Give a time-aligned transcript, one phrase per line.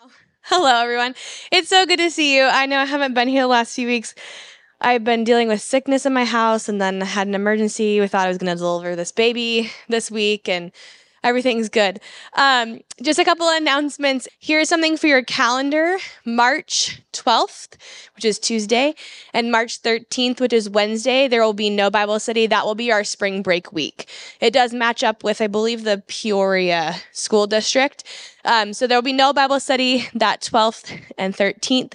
[0.42, 1.14] Hello, everyone.
[1.52, 2.44] It's so good to see you.
[2.44, 4.14] I know I haven't been here the last few weeks.
[4.80, 8.00] I've been dealing with sickness in my house and then had an emergency.
[8.00, 10.72] We thought I was going to deliver this baby this week and
[11.22, 12.00] everything's good.
[12.34, 14.28] Um, just a couple of announcements.
[14.38, 17.76] Here's something for your calendar March 12th,
[18.14, 18.94] which is Tuesday,
[19.32, 21.28] and March 13th, which is Wednesday.
[21.28, 22.46] There will be no Bible study.
[22.46, 24.08] That will be our spring break week.
[24.40, 28.04] It does match up with, I believe, the Peoria School District.
[28.44, 31.94] Um, so there will be no Bible study that 12th and 13th.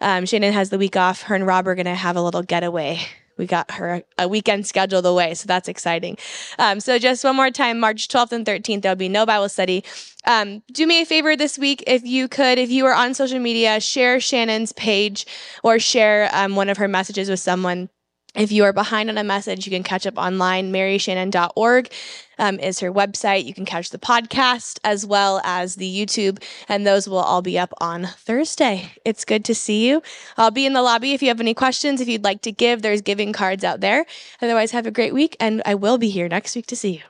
[0.00, 1.22] Um, Shannon has the week off.
[1.22, 3.00] Her and Rob are going to have a little getaway.
[3.40, 6.18] We got her a weekend scheduled away, so that's exciting.
[6.58, 9.82] Um, so just one more time, March 12th and 13th, there'll be no Bible study.
[10.26, 13.38] Um, do me a favor this week, if you could, if you are on social
[13.38, 15.24] media, share Shannon's page
[15.64, 17.88] or share um, one of her messages with someone
[18.34, 20.72] if you are behind on a message, you can catch up online.
[20.72, 21.92] maryshannon.org
[22.38, 23.44] um, is her website.
[23.44, 27.58] You can catch the podcast as well as the YouTube, and those will all be
[27.58, 28.92] up on Thursday.
[29.04, 30.02] It's good to see you.
[30.36, 32.00] I'll be in the lobby if you have any questions.
[32.00, 34.06] If you'd like to give, there's giving cards out there.
[34.40, 37.02] Otherwise, have a great week, and I will be here next week to see you.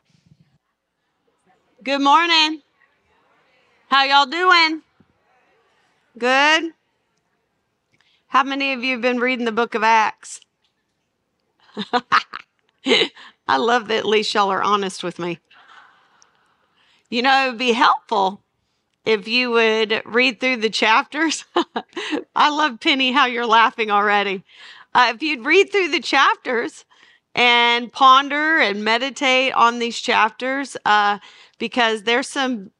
[1.85, 2.63] Good morning.
[3.89, 4.83] How y'all doing?
[6.19, 6.73] Good.
[8.29, 10.41] How many of you have been reading the book of Acts?
[13.49, 15.39] I love that at least y'all are honest with me.
[17.09, 18.43] You know, it would be helpful
[19.05, 21.45] if you would read through the chapters.
[22.37, 24.45] I love Penny how you're laughing already.
[24.95, 26.85] Uh, if you'd read through the chapters
[27.35, 31.19] and ponder and meditate on these chapters, uh,
[31.59, 32.71] because there's some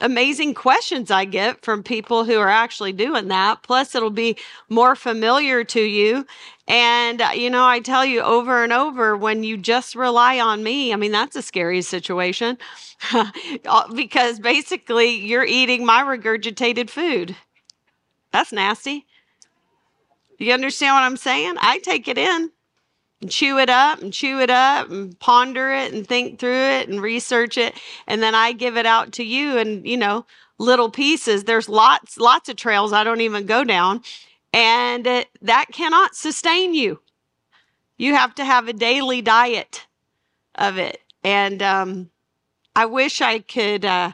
[0.00, 3.62] amazing questions I get from people who are actually doing that.
[3.62, 4.36] Plus, it'll be
[4.68, 6.26] more familiar to you.
[6.66, 10.62] And, uh, you know, I tell you over and over when you just rely on
[10.62, 12.58] me, I mean, that's a scary situation
[13.94, 17.34] because basically you're eating my regurgitated food.
[18.32, 19.06] That's nasty.
[20.38, 21.54] You understand what I'm saying?
[21.58, 22.50] I take it in
[23.20, 26.88] and chew it up and chew it up and ponder it and think through it
[26.88, 27.74] and research it.
[28.06, 30.26] And then I give it out to you and you know
[30.58, 31.44] little pieces.
[31.44, 34.02] There's lots lots of trails I don't even go down.
[34.52, 37.00] And it, that cannot sustain you.
[37.98, 39.86] You have to have a daily diet
[40.54, 41.00] of it.
[41.22, 42.10] And um,
[42.74, 44.12] I wish I could uh,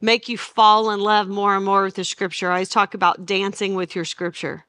[0.00, 2.50] make you fall in love more and more with the scripture.
[2.50, 4.66] I always talk about dancing with your scripture.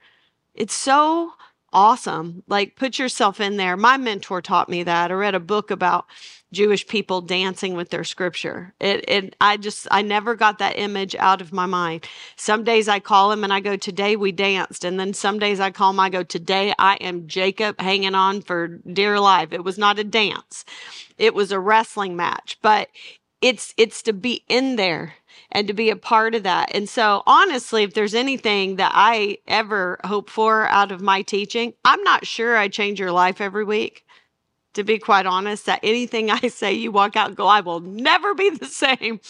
[0.54, 1.34] It's so
[1.76, 2.42] awesome.
[2.48, 3.76] Like put yourself in there.
[3.76, 5.12] My mentor taught me that.
[5.12, 6.06] I read a book about
[6.54, 8.74] Jewish people dancing with their scripture.
[8.80, 12.08] It, it, I just, I never got that image out of my mind.
[12.38, 14.86] Some days I call him and I go, today we danced.
[14.86, 18.42] And then some days I call him, I go, today I am Jacob hanging on
[18.42, 19.52] for dear life.
[19.52, 20.64] It was not a dance.
[21.18, 22.88] It was a wrestling match, but
[23.42, 25.16] it's, it's to be in there
[25.52, 26.74] and to be a part of that.
[26.74, 31.74] And so, honestly, if there's anything that I ever hope for out of my teaching,
[31.84, 34.06] I'm not sure I change your life every week.
[34.74, 37.80] To be quite honest, that anything I say, you walk out and go, I will
[37.80, 39.22] never be the same.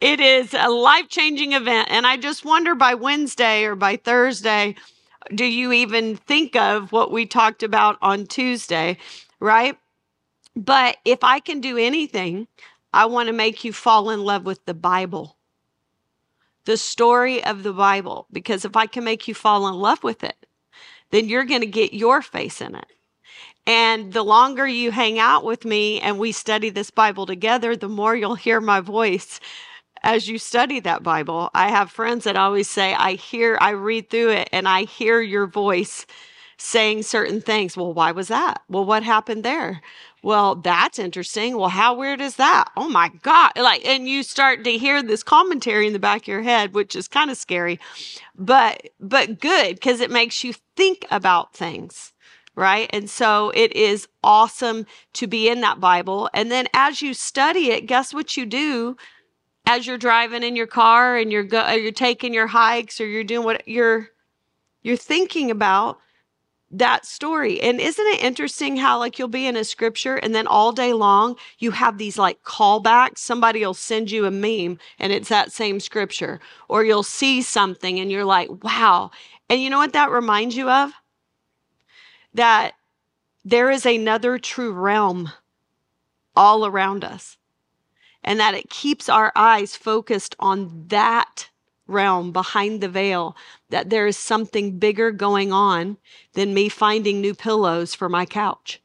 [0.00, 1.88] It is a life changing event.
[1.90, 4.76] And I just wonder by Wednesday or by Thursday,
[5.34, 8.98] do you even think of what we talked about on Tuesday,
[9.40, 9.76] right?
[10.54, 12.46] But if I can do anything,
[12.92, 15.36] I want to make you fall in love with the Bible
[16.64, 20.24] the story of the Bible because if I can make you fall in love with
[20.24, 20.46] it,
[21.10, 22.86] then you're going to get your face in it.
[23.66, 27.88] And the longer you hang out with me and we study this Bible together, the
[27.88, 29.40] more you'll hear my voice
[30.02, 31.50] as you study that Bible.
[31.54, 35.20] I have friends that always say, I hear, I read through it and I hear
[35.20, 36.06] your voice
[36.58, 37.76] saying certain things.
[37.76, 38.62] Well, why was that?
[38.68, 39.80] Well, what happened there?
[40.24, 41.58] Well, that's interesting.
[41.58, 42.70] Well, how weird is that?
[42.78, 43.52] Oh my God.
[43.56, 46.96] Like, and you start to hear this commentary in the back of your head, which
[46.96, 47.78] is kind of scary,
[48.34, 52.14] but, but good because it makes you think about things.
[52.56, 52.88] Right.
[52.90, 56.30] And so it is awesome to be in that Bible.
[56.32, 58.96] And then as you study it, guess what you do
[59.66, 63.24] as you're driving in your car and you're go, you're taking your hikes or you're
[63.24, 64.08] doing what you're,
[64.82, 65.98] you're thinking about
[66.78, 67.60] that story.
[67.60, 70.92] And isn't it interesting how, like, you'll be in a scripture and then all day
[70.92, 73.18] long you have these like callbacks?
[73.18, 78.00] Somebody will send you a meme and it's that same scripture, or you'll see something
[78.00, 79.10] and you're like, wow.
[79.48, 80.92] And you know what that reminds you of?
[82.32, 82.72] That
[83.44, 85.30] there is another true realm
[86.34, 87.36] all around us,
[88.24, 91.50] and that it keeps our eyes focused on that
[91.86, 93.36] realm behind the veil
[93.70, 95.96] that there is something bigger going on
[96.32, 98.80] than me finding new pillows for my couch.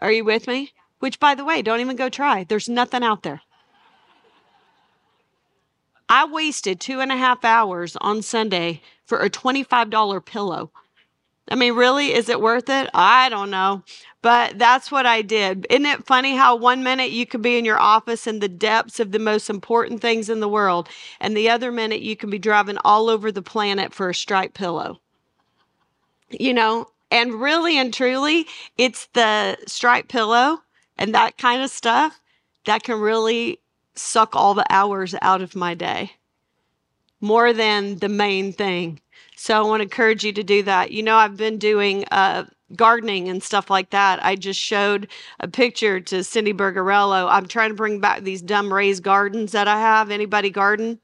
[0.00, 0.72] Are you with me?
[1.00, 2.44] Which, by the way, don't even go try.
[2.44, 3.42] There's nothing out there.
[6.08, 10.70] I wasted two and a half hours on Sunday for a $25 pillow.
[11.50, 12.90] I mean, really, is it worth it?
[12.92, 13.82] I don't know.
[14.20, 15.66] But that's what I did.
[15.70, 18.98] Isn't it funny how one minute you could be in your office in the depths
[18.98, 20.88] of the most important things in the world,
[21.20, 24.54] and the other minute you can be driving all over the planet for a striped
[24.54, 25.00] pillow?
[26.30, 28.46] You know, and really and truly,
[28.76, 30.62] it's the striped pillow
[30.98, 32.20] and that kind of stuff
[32.66, 33.60] that can really
[33.94, 36.12] suck all the hours out of my day
[37.20, 39.00] more than the main thing.
[39.38, 40.90] So I want to encourage you to do that.
[40.90, 44.22] You know, I've been doing uh, gardening and stuff like that.
[44.24, 45.06] I just showed
[45.38, 47.30] a picture to Cindy Bergarello.
[47.30, 50.10] I'm trying to bring back these dumb raised gardens that I have.
[50.10, 50.98] Anybody garden?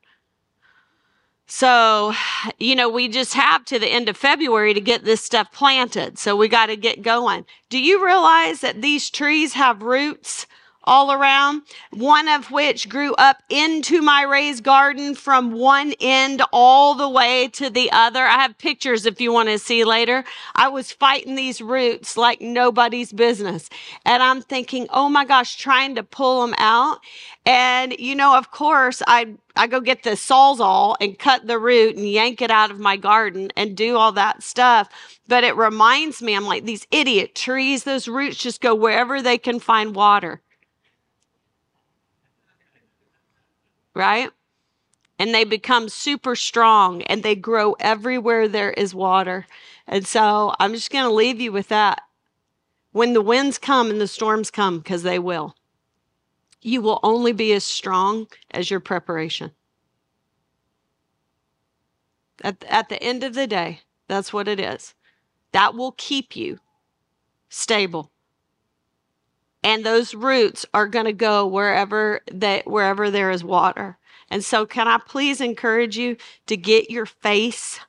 [1.47, 2.13] So,
[2.59, 6.19] you know, we just have to the end of February to get this stuff planted.
[6.19, 7.45] So we got to get going.
[7.69, 10.49] Do you realize that these trees have roots?
[10.85, 16.95] All around, one of which grew up into my raised garden from one end all
[16.95, 18.25] the way to the other.
[18.25, 20.25] I have pictures if you want to see later.
[20.55, 23.69] I was fighting these roots like nobody's business.
[24.05, 27.01] And I'm thinking, oh my gosh, trying to pull them out.
[27.47, 31.97] And, you know, of course, I, I go get the sawzall and cut the root
[31.97, 34.89] and yank it out of my garden and do all that stuff.
[35.29, 39.39] But it reminds me, I'm like, these idiot trees, those roots just go wherever they
[39.39, 40.41] can find water.
[43.95, 44.31] Right?
[45.19, 49.47] And they become super strong and they grow everywhere there is water.
[49.87, 52.03] And so I'm just going to leave you with that.
[52.93, 55.57] When the winds come and the storms come, because they will,
[56.63, 59.53] you will only be as strong as your preparation.
[62.43, 64.95] At, at the end of the day, that's what it is.
[65.53, 66.59] That will keep you
[67.49, 68.11] stable
[69.65, 73.99] and those roots are going to go wherever that wherever there is water.
[74.31, 76.17] And so can I please encourage you
[76.47, 77.81] to get your face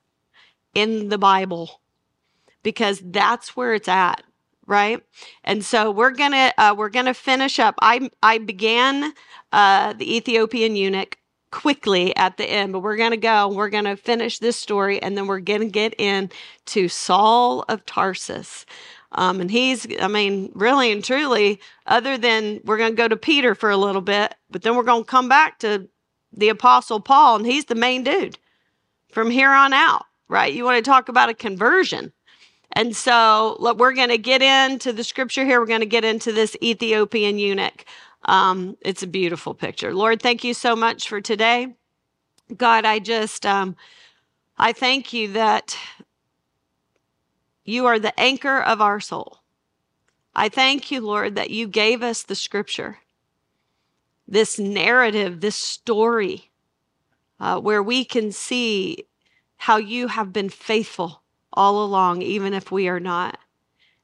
[0.74, 1.82] in the Bible
[2.64, 4.24] because that's where it's at,
[4.66, 5.04] right?
[5.44, 7.76] And so we're to uh, we're to finish up.
[7.82, 9.14] I I began
[9.52, 11.18] uh, the Ethiopian eunuch
[11.52, 13.50] quickly at the end, but we're to go.
[13.50, 16.30] We're to finish this story and then we're to get in
[16.68, 18.66] to Saul of Tarsus.
[19.12, 23.16] Um, and he's, I mean, really and truly, other than we're going to go to
[23.16, 25.88] Peter for a little bit, but then we're going to come back to
[26.34, 28.38] the Apostle Paul, and he's the main dude
[29.12, 30.54] from here on out, right?
[30.54, 32.12] You want to talk about a conversion.
[32.74, 35.62] And so look, we're going to get into the scripture here.
[35.62, 37.86] We're going to get into this Ethiopian eunuch.
[38.26, 39.94] Um, it's a beautiful picture.
[39.94, 41.76] Lord, thank you so much for today.
[42.58, 43.76] God, I just, um,
[44.58, 45.78] I thank you that
[47.66, 49.40] you are the anchor of our soul.
[50.36, 53.00] I thank you, Lord, that you gave us the scripture,
[54.28, 56.52] this narrative, this story,
[57.40, 59.06] uh, where we can see
[59.58, 61.24] how you have been faithful
[61.54, 63.40] all along, even if we are not,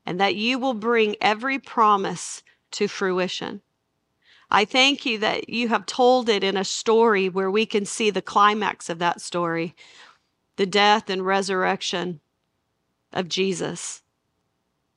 [0.05, 3.61] and that you will bring every promise to fruition.
[4.49, 8.09] I thank you that you have told it in a story where we can see
[8.09, 9.75] the climax of that story
[10.57, 12.19] the death and resurrection
[13.13, 14.01] of Jesus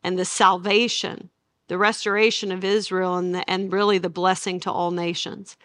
[0.03, 1.31] and the salvation,
[1.69, 5.57] the restoration of Israel, and, the, and really the blessing to all nations.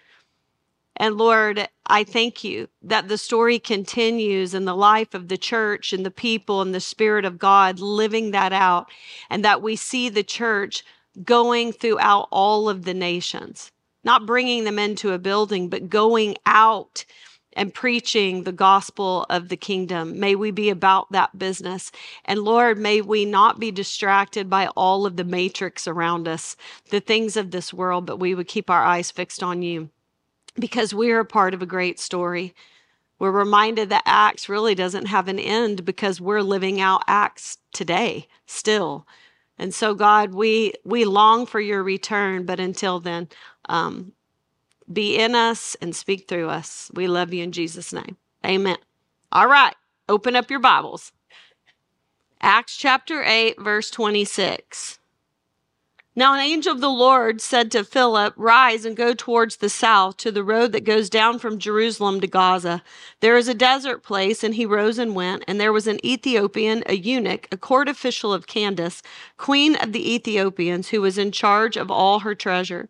[0.95, 5.93] And Lord, I thank you that the story continues in the life of the church
[5.93, 8.89] and the people and the Spirit of God living that out,
[9.29, 10.83] and that we see the church
[11.23, 13.71] going throughout all of the nations,
[14.03, 17.05] not bringing them into a building, but going out
[17.59, 20.17] and preaching the gospel of the kingdom.
[20.17, 21.91] May we be about that business.
[22.23, 26.55] And Lord, may we not be distracted by all of the matrix around us,
[26.89, 29.89] the things of this world, but we would keep our eyes fixed on you
[30.57, 32.55] because we are a part of a great story.
[33.19, 38.29] We're reminded that Acts really doesn't have an end because we're living out Acts today
[38.45, 39.05] still.
[39.57, 43.27] And so, God, we we long for your return, but until then,
[43.67, 44.13] um,
[44.91, 46.91] be in us and speak through us.
[46.93, 48.17] We love you in Jesus' name.
[48.45, 48.77] Amen.
[49.31, 49.75] All right,
[50.07, 51.11] open up your Bibles.
[52.41, 54.99] Acts chapter 8, verse 26.
[56.15, 60.17] Now, an angel of the Lord said to Philip, Rise and go towards the south
[60.17, 62.83] to the road that goes down from Jerusalem to Gaza.
[63.21, 64.43] There is a desert place.
[64.43, 65.45] And he rose and went.
[65.47, 69.01] And there was an Ethiopian, a eunuch, a court official of Candace,
[69.37, 72.89] queen of the Ethiopians, who was in charge of all her treasure.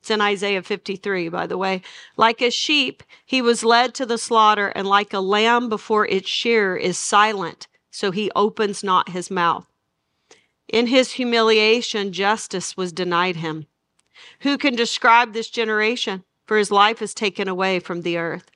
[0.00, 1.82] It's in Isaiah 53, by the way.
[2.16, 6.28] Like a sheep, he was led to the slaughter, and like a lamb before its
[6.28, 9.66] shearer is silent, so he opens not his mouth.
[10.68, 13.66] In his humiliation, justice was denied him.
[14.40, 16.24] Who can describe this generation?
[16.46, 18.50] For his life is taken away from the earth.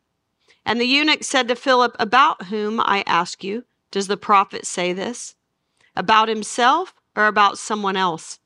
[0.65, 4.93] And the eunuch said to Philip, About whom, I ask you, does the prophet say
[4.93, 5.35] this?
[5.95, 8.39] About himself or about someone else?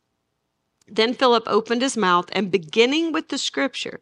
[0.88, 4.00] Then Philip opened his mouth and beginning with the scripture,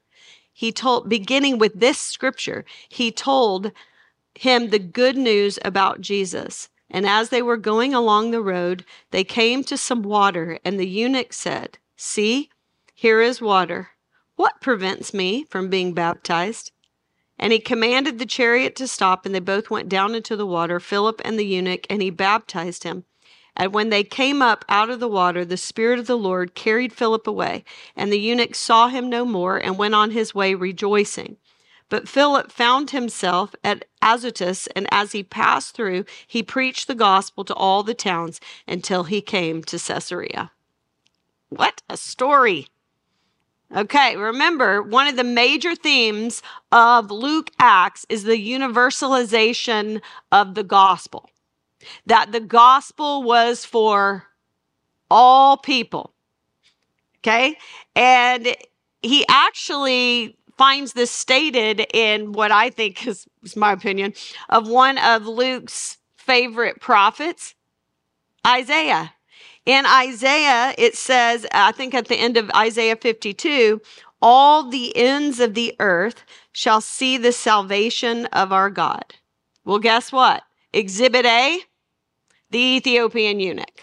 [0.57, 3.73] he told, beginning with this scripture, he told
[4.37, 6.69] him the good news about Jesus.
[6.89, 10.87] And as they were going along the road, they came to some water, and the
[10.87, 12.51] eunuch said, See,
[12.95, 13.91] here is water.
[14.37, 16.71] What prevents me from being baptized?
[17.37, 20.79] And he commanded the chariot to stop, and they both went down into the water,
[20.79, 23.05] Philip and the eunuch, and he baptized him.
[23.57, 26.93] And when they came up out of the water, the Spirit of the Lord carried
[26.93, 31.37] Philip away, and the eunuch saw him no more and went on his way rejoicing.
[31.89, 37.45] But Philip found himself at Azotus, and as he passed through, he preached the gospel
[37.45, 40.51] to all the towns until he came to Caesarea.
[41.51, 42.67] What a story!
[43.75, 50.65] Okay, remember, one of the major themes of Luke Acts is the universalization of the
[50.65, 51.29] gospel.
[52.07, 54.25] That the gospel was for
[55.11, 56.15] all people.
[57.19, 57.57] Okay?
[57.95, 58.55] And
[59.03, 64.15] he actually finds this stated in what I think is, is my opinion
[64.49, 67.55] of one of Luke's favorite prophets,
[68.47, 69.13] Isaiah.
[69.67, 73.81] In Isaiah, it says, I think at the end of Isaiah 52,
[74.21, 76.23] all the ends of the earth
[76.53, 79.15] shall see the salvation of our God.
[79.65, 80.43] Well, guess what?
[80.73, 81.61] Exhibit A,
[82.55, 83.83] the Ethiopian eunuch.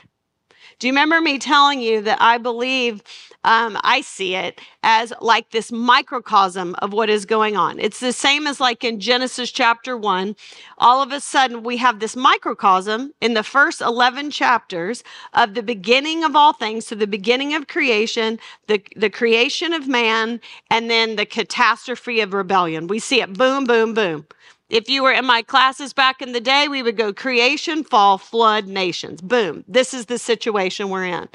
[0.79, 3.03] Do you remember me telling you that I believe
[3.43, 7.79] um, I see it as like this microcosm of what is going on.
[7.79, 10.37] It's the same as like in Genesis chapter one.
[10.77, 15.63] All of a sudden, we have this microcosm in the first 11 chapters of the
[15.63, 20.89] beginning of all things, so the beginning of creation, the, the creation of man, and
[20.89, 22.87] then the catastrophe of rebellion.
[22.87, 24.27] We see it boom, boom, boom.
[24.71, 28.17] If you were in my classes back in the day, we would go creation, fall,
[28.17, 29.19] flood, nations.
[29.19, 29.65] Boom.
[29.67, 31.27] This is the situation we're in.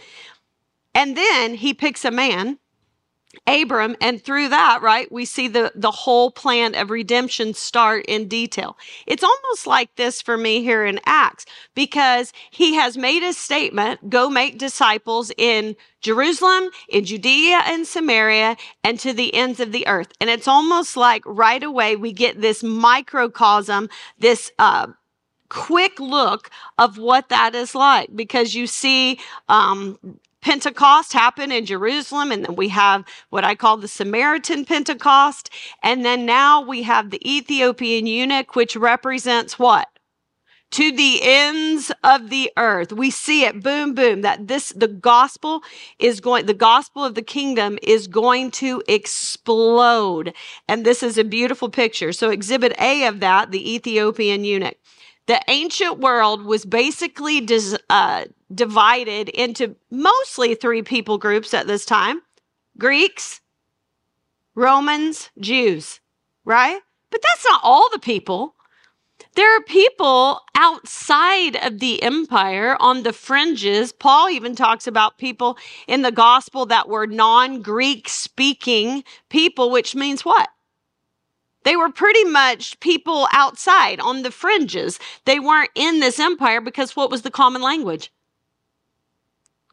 [0.94, 2.58] And then he picks a man,
[3.46, 8.28] Abram, and through that, right, we see the, the whole plan of redemption start in
[8.28, 8.76] detail.
[9.06, 14.10] It's almost like this for me here in Acts because he has made a statement
[14.10, 19.86] go make disciples in Jerusalem, in Judea and Samaria, and to the ends of the
[19.86, 20.12] earth.
[20.20, 23.88] And it's almost like right away we get this microcosm,
[24.18, 24.88] this, uh,
[25.48, 29.98] quick look of what that is like because you see um,
[30.46, 35.50] Pentecost happened in Jerusalem, and then we have what I call the Samaritan Pentecost.
[35.82, 39.88] And then now we have the Ethiopian eunuch, which represents what?
[40.70, 42.92] To the ends of the earth.
[42.92, 45.64] We see it, boom, boom, that this, the gospel
[45.98, 50.32] is going, the gospel of the kingdom is going to explode.
[50.68, 52.12] And this is a beautiful picture.
[52.12, 54.76] So, exhibit A of that, the Ethiopian eunuch.
[55.26, 61.84] The ancient world was basically dis, uh, divided into mostly three people groups at this
[61.84, 62.22] time
[62.78, 63.40] Greeks,
[64.54, 66.00] Romans, Jews,
[66.44, 66.80] right?
[67.10, 68.54] But that's not all the people.
[69.34, 73.92] There are people outside of the empire on the fringes.
[73.92, 79.94] Paul even talks about people in the gospel that were non Greek speaking people, which
[79.94, 80.48] means what?
[81.66, 85.00] They were pretty much people outside on the fringes.
[85.24, 88.12] They weren't in this empire because what was the common language?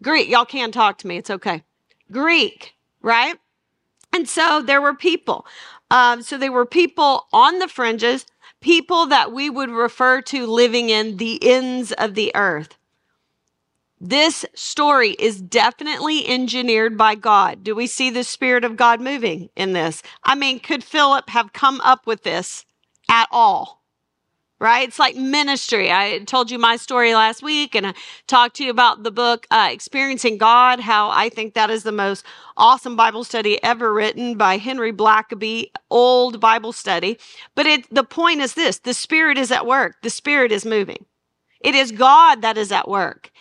[0.01, 0.27] Greek.
[0.27, 1.17] Y'all can talk to me.
[1.17, 1.61] It's okay.
[2.11, 2.73] Greek,
[3.03, 3.37] right?
[4.11, 5.45] And so there were people.
[5.91, 8.25] Um, so they were people on the fringes,
[8.59, 12.75] people that we would refer to living in the ends of the earth.
[14.05, 17.63] This story is definitely engineered by God.
[17.63, 20.03] Do we see the Spirit of God moving in this?
[20.25, 22.65] I mean, could Philip have come up with this
[23.09, 23.81] at all?
[24.59, 24.89] Right?
[24.89, 25.89] It's like ministry.
[25.89, 27.93] I told you my story last week and I
[28.27, 31.93] talked to you about the book, uh, Experiencing God, how I think that is the
[31.93, 32.25] most
[32.57, 37.17] awesome Bible study ever written by Henry Blackaby, old Bible study.
[37.55, 41.05] But it, the point is this the Spirit is at work, the Spirit is moving.
[41.61, 43.31] It is God that is at work.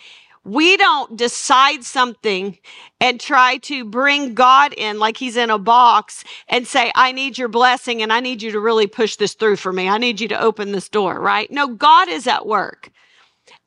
[0.45, 2.57] We don't decide something
[2.99, 7.37] and try to bring God in like he's in a box and say, I need
[7.37, 9.87] your blessing and I need you to really push this through for me.
[9.87, 11.49] I need you to open this door, right?
[11.49, 12.89] No, God is at work.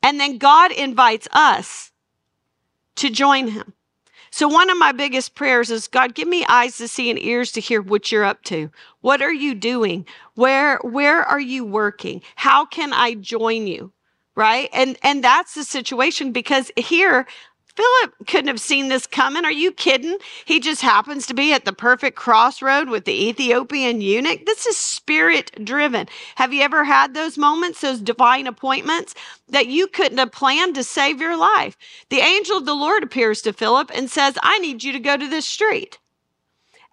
[0.03, 1.91] And then God invites us
[2.97, 3.73] to join him.
[4.29, 7.51] So one of my biggest prayers is God, give me eyes to see and ears
[7.53, 8.69] to hear what you're up to.
[9.01, 10.05] What are you doing?
[10.35, 12.21] Where, where are you working?
[12.35, 13.93] How can I join you?
[14.37, 14.69] Right.
[14.71, 17.25] And, and that's the situation because here
[17.75, 19.45] Philip couldn't have seen this coming.
[19.45, 20.19] Are you kidding?
[20.45, 24.45] He just happens to be at the perfect crossroad with the Ethiopian eunuch.
[24.45, 26.07] This is spirit driven.
[26.35, 29.15] Have you ever had those moments, those divine appointments
[29.49, 31.75] that you couldn't have planned to save your life?
[32.09, 35.17] The angel of the Lord appears to Philip and says, I need you to go
[35.17, 35.97] to this street.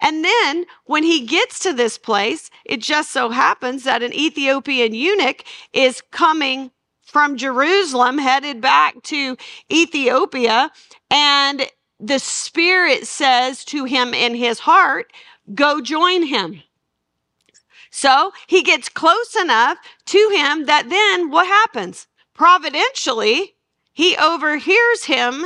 [0.00, 4.94] And then when he gets to this place, it just so happens that an Ethiopian
[4.94, 6.70] eunuch is coming
[7.14, 9.36] from Jerusalem headed back to
[9.70, 10.72] Ethiopia.
[11.12, 11.64] And
[12.00, 15.12] the Spirit says to him in his heart,
[15.54, 16.64] Go join him.
[17.88, 22.08] So he gets close enough to him that then what happens?
[22.34, 23.54] Providentially,
[23.92, 25.44] he overhears him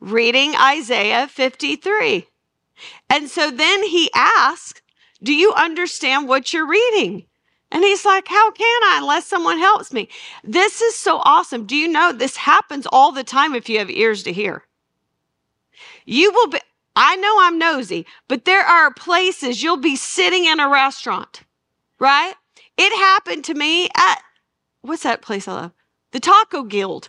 [0.00, 2.26] reading Isaiah 53.
[3.08, 4.82] And so then he asks,
[5.22, 7.26] Do you understand what you're reading?
[7.74, 10.08] And he's like, How can I unless someone helps me?
[10.44, 11.66] This is so awesome.
[11.66, 14.62] Do you know this happens all the time if you have ears to hear?
[16.06, 16.60] You will be,
[16.94, 21.42] I know I'm nosy, but there are places you'll be sitting in a restaurant,
[21.98, 22.34] right?
[22.78, 24.22] It happened to me at,
[24.82, 25.72] what's that place I love?
[26.12, 27.08] The Taco Guild.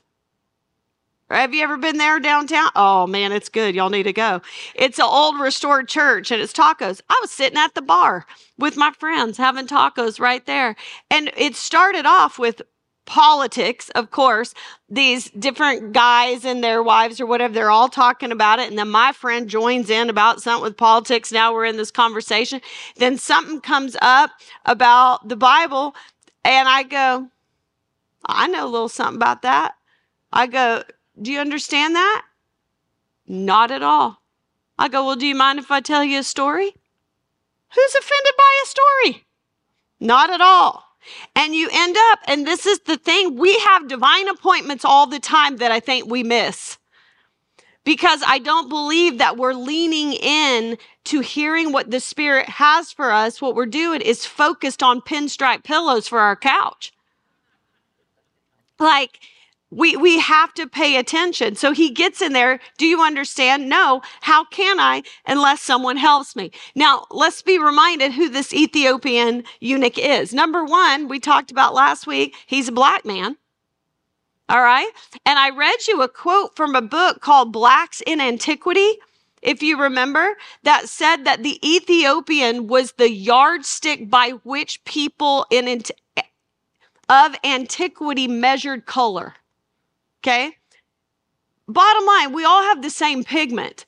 [1.29, 2.69] Have you ever been there downtown?
[2.75, 3.73] Oh man, it's good.
[3.73, 4.41] Y'all need to go.
[4.75, 7.01] It's an old restored church and it's tacos.
[7.09, 8.27] I was sitting at the bar
[8.59, 10.75] with my friends having tacos right there.
[11.09, 12.61] And it started off with
[13.05, 14.53] politics, of course.
[14.87, 18.69] These different guys and their wives or whatever, they're all talking about it.
[18.69, 21.31] And then my friend joins in about something with politics.
[21.31, 22.61] Now we're in this conversation.
[22.97, 24.29] Then something comes up
[24.65, 25.95] about the Bible.
[26.43, 27.29] And I go,
[28.27, 29.73] I know a little something about that.
[30.31, 30.83] I go,
[31.21, 32.25] do you understand that?
[33.27, 34.21] Not at all.
[34.77, 36.73] I go, Well, do you mind if I tell you a story?
[37.73, 39.25] Who's offended by a story?
[39.99, 40.83] Not at all.
[41.35, 45.19] And you end up, and this is the thing, we have divine appointments all the
[45.19, 46.77] time that I think we miss.
[47.83, 53.11] Because I don't believe that we're leaning in to hearing what the Spirit has for
[53.11, 53.39] us.
[53.39, 56.91] What we're doing is focused on pinstripe pillows for our couch.
[58.79, 59.19] Like,
[59.75, 61.55] we we have to pay attention.
[61.55, 62.59] So he gets in there.
[62.77, 63.69] Do you understand?
[63.69, 64.01] No.
[64.21, 66.51] How can i unless someone helps me?
[66.75, 70.33] Now let's be reminded who this ethiopian eunuch is.
[70.33, 73.37] Number one we talked about last week he's a black man.
[74.47, 74.89] All right?
[75.25, 78.97] And i read you a quote from a book called blacks in antiquity
[79.41, 85.83] if you remember, that said that the Ethiopian was the yardstick by which people in
[87.07, 89.35] of antiquity measured color.
[90.25, 90.57] Okay.
[91.67, 93.85] Bottom line, we all have the same pigment.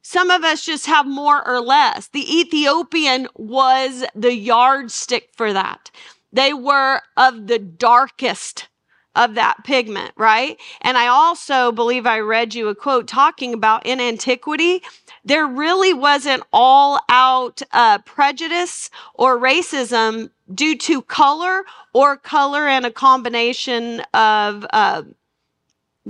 [0.00, 2.08] Some of us just have more or less.
[2.08, 5.90] The Ethiopian was the yardstick for that.
[6.32, 8.68] They were of the darkest
[9.14, 10.56] of that pigment, right?
[10.80, 14.80] And I also believe I read you a quote talking about in antiquity,
[15.26, 22.86] there really wasn't all out uh, prejudice or racism due to color or color and
[22.86, 25.02] a combination of uh,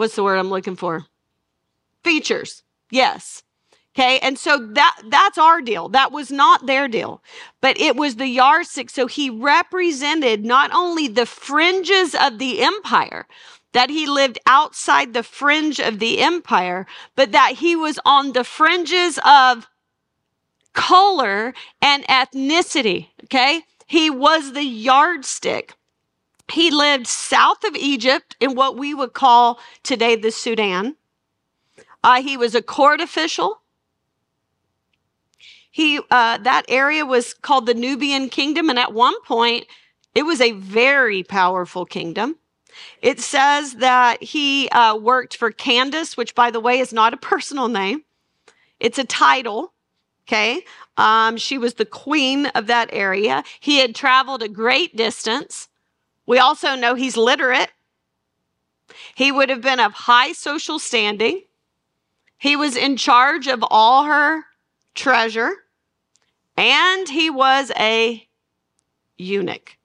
[0.01, 1.05] what's the word I'm looking for?
[2.03, 2.63] Features.
[2.91, 3.43] Yes.
[3.95, 4.19] Okay.
[4.21, 5.89] And so that, that's our deal.
[5.89, 7.23] That was not their deal,
[7.61, 8.89] but it was the yardstick.
[8.89, 13.27] So he represented not only the fringes of the empire,
[13.73, 18.43] that he lived outside the fringe of the empire, but that he was on the
[18.43, 19.69] fringes of
[20.73, 23.09] color and ethnicity.
[23.25, 23.63] Okay.
[23.87, 25.75] He was the yardstick.
[26.53, 30.97] He lived south of Egypt in what we would call today the Sudan.
[32.03, 33.61] Uh, he was a court official.
[35.71, 39.67] He uh, that area was called the Nubian kingdom, and at one point,
[40.15, 42.37] it was a very powerful kingdom.
[43.03, 47.19] It says that he uh, worked for Candace, which, by the way, is not a
[47.19, 48.05] personal name;
[48.81, 49.73] it's a title.
[50.27, 50.65] Okay,
[50.97, 53.45] um, she was the queen of that area.
[53.61, 55.70] He had traveled a great distance.
[56.31, 57.73] We also know he's literate.
[59.17, 61.43] He would have been of high social standing.
[62.39, 64.45] He was in charge of all her
[64.95, 65.51] treasure.
[66.57, 68.29] And he was a
[69.19, 69.77] eunuch.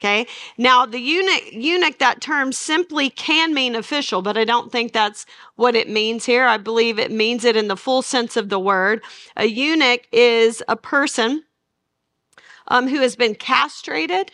[0.00, 0.26] Okay.
[0.56, 5.26] Now, the eunuch, eunuch, that term simply can mean official, but I don't think that's
[5.56, 6.46] what it means here.
[6.46, 9.02] I believe it means it in the full sense of the word.
[9.36, 11.44] A eunuch is a person
[12.68, 14.32] um, who has been castrated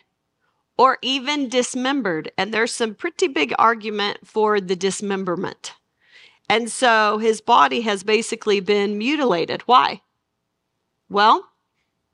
[0.82, 2.32] or even dismembered.
[2.36, 5.74] And there's some pretty big argument for the dismemberment.
[6.48, 9.62] And so his body has basically been mutilated.
[9.66, 10.00] Why?
[11.08, 11.50] Well,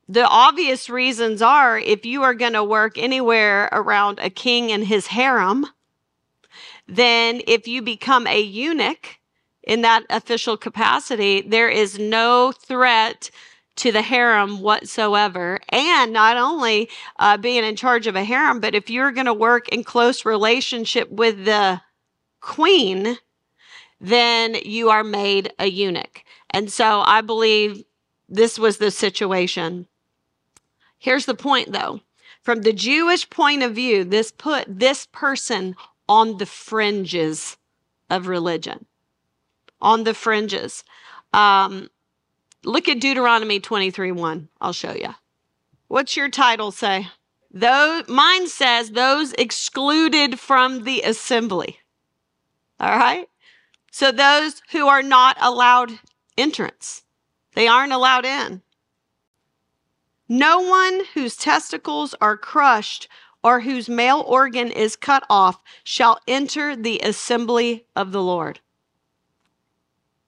[0.06, 4.84] the obvious reasons are if you are going to work anywhere around a king and
[4.84, 5.64] his harem,
[6.86, 9.18] then if you become a eunuch
[9.62, 13.30] in that official capacity, there is no threat
[13.78, 15.60] to the harem whatsoever.
[15.70, 16.88] And not only
[17.18, 20.24] uh, being in charge of a harem, but if you're going to work in close
[20.24, 21.80] relationship with the
[22.40, 23.16] queen,
[24.00, 26.22] then you are made a eunuch.
[26.50, 27.84] And so I believe
[28.28, 29.86] this was the situation.
[30.98, 32.00] Here's the point though.
[32.42, 35.74] From the Jewish point of view, this put this person
[36.08, 37.56] on the fringes
[38.08, 38.86] of religion.
[39.80, 40.82] On the fringes.
[41.32, 41.90] Um,
[42.64, 44.48] look at Deuteronomy 23 1.
[44.60, 45.14] I'll show you.
[45.88, 47.08] What's your title say?
[47.50, 51.78] Though mine says those excluded from the assembly.
[52.78, 53.28] All right.
[53.90, 55.98] So those who are not allowed
[56.36, 57.02] entrance,
[57.54, 58.62] they aren't allowed in.
[60.28, 63.08] No one whose testicles are crushed
[63.42, 68.60] or whose male organ is cut off shall enter the assembly of the Lord.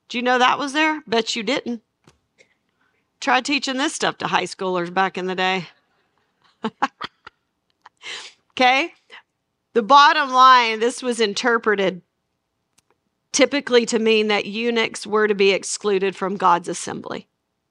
[0.09, 1.03] Do you know that was there?
[1.05, 1.83] Bet you didn't.
[3.21, 5.67] Try teaching this stuff to high schoolers back in the day.
[8.51, 8.93] okay?
[9.73, 12.01] The bottom line, this was interpreted
[13.31, 17.27] typically to mean that eunuchs were to be excluded from God's assembly.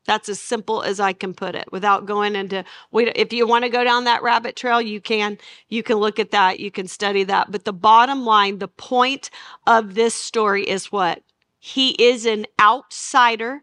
[0.07, 3.71] That's as simple as I can put it without going into if you want to
[3.71, 5.37] go down that rabbit trail you can
[5.69, 9.31] you can look at that you can study that but the bottom line the point
[9.67, 11.23] of this story is what
[11.59, 13.63] he is an outsider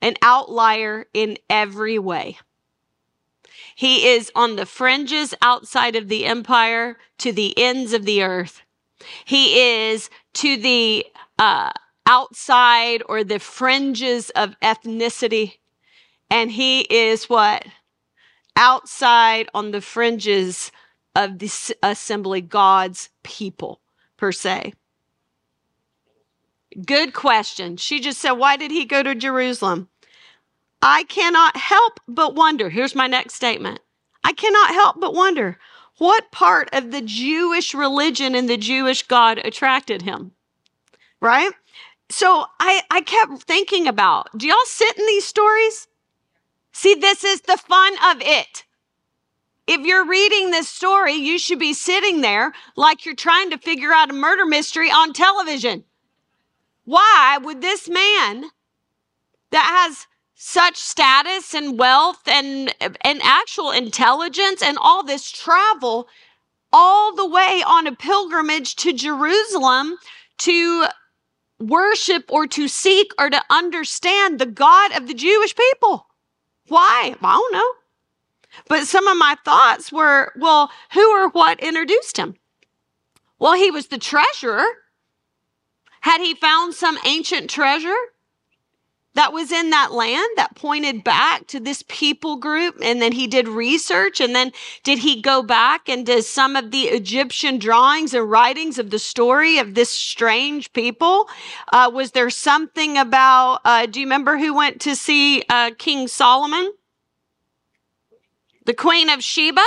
[0.00, 2.38] an outlier in every way
[3.76, 8.62] he is on the fringes outside of the empire to the ends of the earth
[9.24, 11.04] he is to the
[11.38, 11.70] uh,
[12.06, 15.54] outside or the fringes of ethnicity
[16.30, 17.64] and he is what?
[18.56, 20.72] Outside on the fringes
[21.14, 23.80] of the assembly, God's people,
[24.16, 24.74] per se.
[26.84, 27.76] Good question.
[27.76, 29.88] She just said, Why did he go to Jerusalem?
[30.82, 32.68] I cannot help but wonder.
[32.68, 33.80] Here's my next statement.
[34.22, 35.58] I cannot help but wonder
[35.98, 40.32] what part of the Jewish religion and the Jewish God attracted him.
[41.20, 41.52] Right?
[42.10, 45.88] So I, I kept thinking about do y'all sit in these stories?
[46.72, 48.64] See, this is the fun of it.
[49.66, 53.92] If you're reading this story, you should be sitting there like you're trying to figure
[53.92, 55.84] out a murder mystery on television.
[56.84, 58.50] Why would this man
[59.50, 66.08] that has such status and wealth and, and actual intelligence and all this travel
[66.72, 69.96] all the way on a pilgrimage to Jerusalem
[70.38, 70.86] to
[71.58, 76.06] worship or to seek or to understand the God of the Jewish people?
[76.68, 77.14] Why?
[77.22, 77.72] I don't know.
[78.68, 82.36] But some of my thoughts were, well, who or what introduced him?
[83.38, 84.64] Well, he was the treasurer.
[86.04, 87.96] Had he found some ancient treasure?
[89.14, 92.76] that was in that land that pointed back to this people group.
[92.82, 94.20] And then he did research.
[94.20, 94.50] And then
[94.82, 98.98] did he go back and did some of the Egyptian drawings and writings of the
[98.98, 101.28] story of this strange people?
[101.72, 106.08] Uh, was there something about, uh, do you remember who went to see uh, King
[106.08, 106.72] Solomon?
[108.66, 109.62] The Queen of Sheba?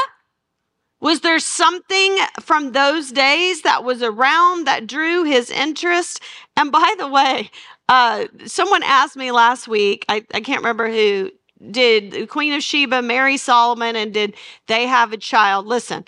[1.00, 6.22] Was there something from those days that was around that drew his interest?
[6.56, 7.52] And by the way,
[7.88, 11.32] uh, someone asked me last week, I, I can't remember who,
[11.72, 14.36] did the Queen of Sheba marry Solomon and did
[14.68, 15.66] they have a child?
[15.66, 16.06] Listen,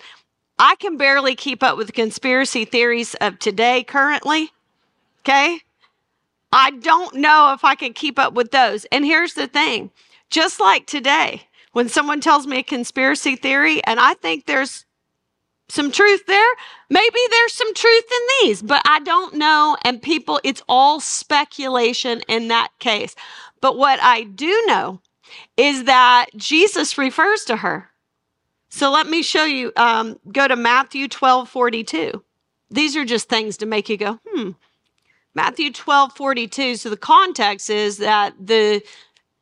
[0.58, 4.50] I can barely keep up with conspiracy theories of today currently.
[5.20, 5.60] Okay.
[6.52, 8.84] I don't know if I can keep up with those.
[8.86, 9.90] And here's the thing
[10.30, 14.84] just like today, when someone tells me a conspiracy theory and I think there's
[15.70, 16.52] some truth there.
[16.88, 19.76] Maybe there's some truth in these, but I don't know.
[19.84, 23.14] And people, it's all speculation in that case.
[23.60, 25.00] But what I do know
[25.56, 27.90] is that Jesus refers to her.
[28.68, 29.72] So let me show you.
[29.76, 32.22] Um, go to Matthew 12 42.
[32.70, 34.50] These are just things to make you go, hmm.
[35.34, 36.76] Matthew 12 42.
[36.76, 38.82] So the context is that the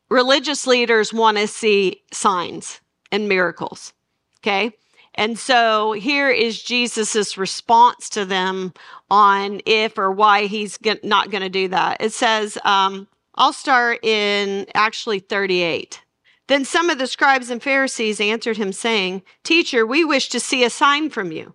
[0.09, 2.81] religious leaders want to see signs
[3.13, 3.93] and miracles.
[4.41, 4.73] Okay.
[5.15, 8.73] And so here is Jesus' response to them
[9.11, 12.01] on if or why he's not going to do that.
[12.01, 16.03] It says, um, I'll start in actually 38.
[16.47, 20.65] Then some of the scribes and Pharisees answered him, saying, Teacher, we wish to see
[20.65, 21.55] a sign from you.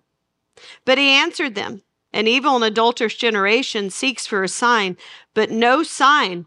[0.84, 4.96] But he answered them, An evil and adulterous generation seeks for a sign,
[5.32, 6.46] but no sign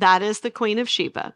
[0.00, 1.34] that is the queen of Sheba,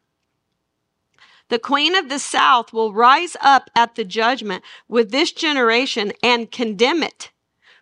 [1.52, 6.50] the queen of the south will rise up at the judgment with this generation and
[6.50, 7.30] condemn it.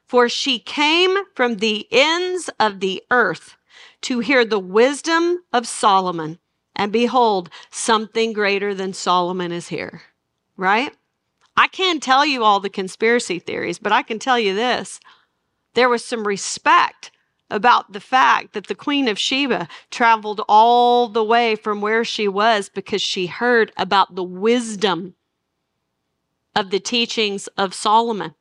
[0.09, 3.57] For she came from the ends of the earth
[4.01, 6.41] to hear the wisdom of Solomon.
[6.75, 10.03] And behold, something greater than Solomon is here,
[10.57, 10.93] right?
[11.57, 14.99] I can't tell you all the conspiracy theories, but I can tell you this.
[15.75, 17.13] There was some respect
[17.51, 22.29] about the fact that the Queen of Sheba traveled all the way from where she
[22.29, 25.15] was because she heard about the wisdom
[26.55, 28.35] of the teachings of Solomon.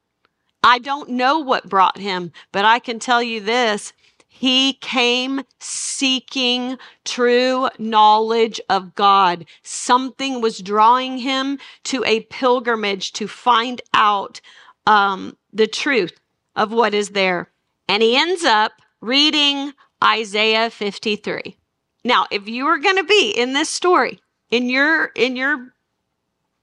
[0.63, 3.93] I don't know what brought him, but I can tell you this
[4.27, 9.45] he came seeking true knowledge of God.
[9.63, 14.39] Something was drawing him to a pilgrimage to find out
[14.85, 16.19] um, the truth
[16.55, 17.49] of what is there.
[17.89, 21.55] And he ends up reading Isaiah 53.
[22.03, 25.73] Now, if you are going to be in this story, in your in your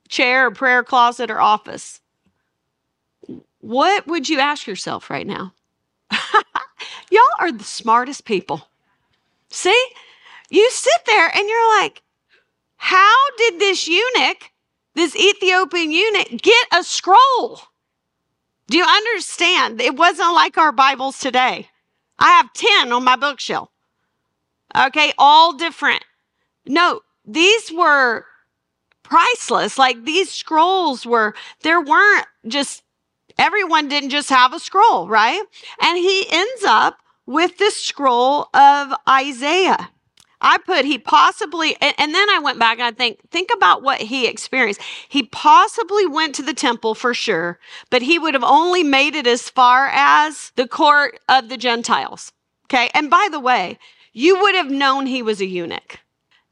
[0.09, 2.01] chair or prayer closet or office,
[3.61, 5.53] what would you ask yourself right now?
[7.11, 8.68] Y'all are the smartest people.
[9.51, 9.87] See?
[10.49, 12.03] You sit there and you're like,
[12.77, 14.51] how did this eunuch,
[14.94, 17.61] this Ethiopian eunuch, get a scroll?
[18.68, 19.81] Do you understand?
[19.81, 21.68] It wasn't like our Bibles today.
[22.18, 23.68] I have 10 on my bookshelf.
[24.76, 26.05] Okay, all different.
[26.66, 28.24] No, these were
[29.02, 29.79] priceless.
[29.79, 32.83] Like these scrolls were, there weren't just
[33.38, 35.42] everyone didn't just have a scroll, right?
[35.83, 39.90] And he ends up with the scroll of Isaiah.
[40.47, 43.83] I put he possibly, and, and, then I went back and I think, think about
[43.83, 44.81] what he experienced.
[45.09, 47.59] He possibly went to the temple for sure,
[47.91, 52.33] but he would have only made it as far as the court of the Gentiles.
[52.67, 52.91] Okay.
[52.95, 53.77] And by the way,
[54.13, 55.99] you would have known he was a eunuch.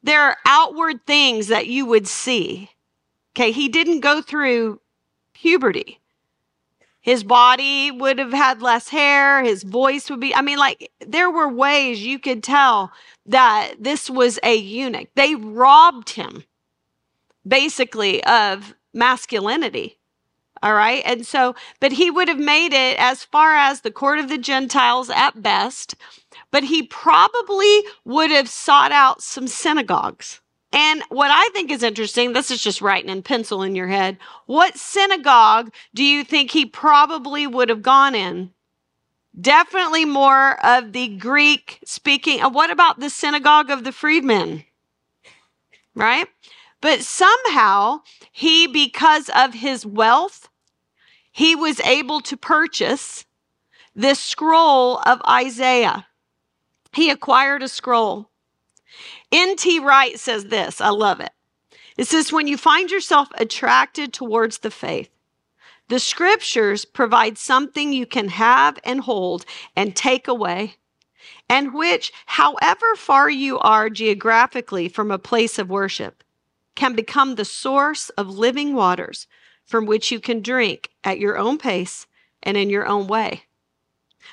[0.03, 2.71] There are outward things that you would see.
[3.33, 3.53] Okay.
[3.53, 4.81] He didn't go through
[5.35, 6.01] puberty.
[7.05, 9.45] His body would have had less hair.
[9.45, 12.93] His voice would be, I mean, like, there were ways you could tell
[13.27, 15.09] that this was a eunuch.
[15.15, 16.45] They robbed him
[17.47, 19.99] basically of masculinity.
[20.63, 21.03] All right.
[21.05, 24.39] And so, but he would have made it as far as the court of the
[24.39, 25.95] Gentiles at best,
[26.51, 30.41] but he probably would have sought out some synagogues.
[30.75, 34.19] And what I think is interesting, this is just writing in pencil in your head.
[34.47, 38.51] What synagogue do you think he probably would have gone in?
[39.41, 42.41] Definitely more of the Greek speaking.
[42.41, 44.65] And what about the synagogue of the freedmen?
[45.95, 46.27] Right?
[46.81, 48.01] But somehow
[48.33, 50.49] he, because of his wealth,
[51.31, 53.25] he was able to purchase
[53.95, 56.09] this scroll of Isaiah.
[56.93, 58.29] He acquired a scroll.
[59.33, 59.81] N.T.
[59.81, 61.33] Wright says this, I love it.
[61.97, 65.11] It says, when you find yourself attracted towards the faith,
[65.89, 69.45] the scriptures provide something you can have and hold
[69.77, 70.77] and take away,
[71.49, 76.25] and which, however far you are geographically from a place of worship,
[76.75, 79.27] can become the source of living waters
[79.65, 82.07] from which you can drink at your own pace
[82.43, 83.45] and in your own way.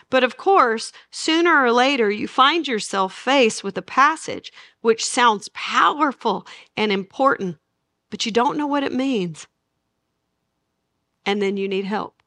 [0.10, 4.52] But of course, sooner or later, you find yourself faced with a passage
[4.82, 7.58] which sounds powerful and important,
[8.10, 9.48] but you don't know what it means.
[11.26, 12.22] And then you need help.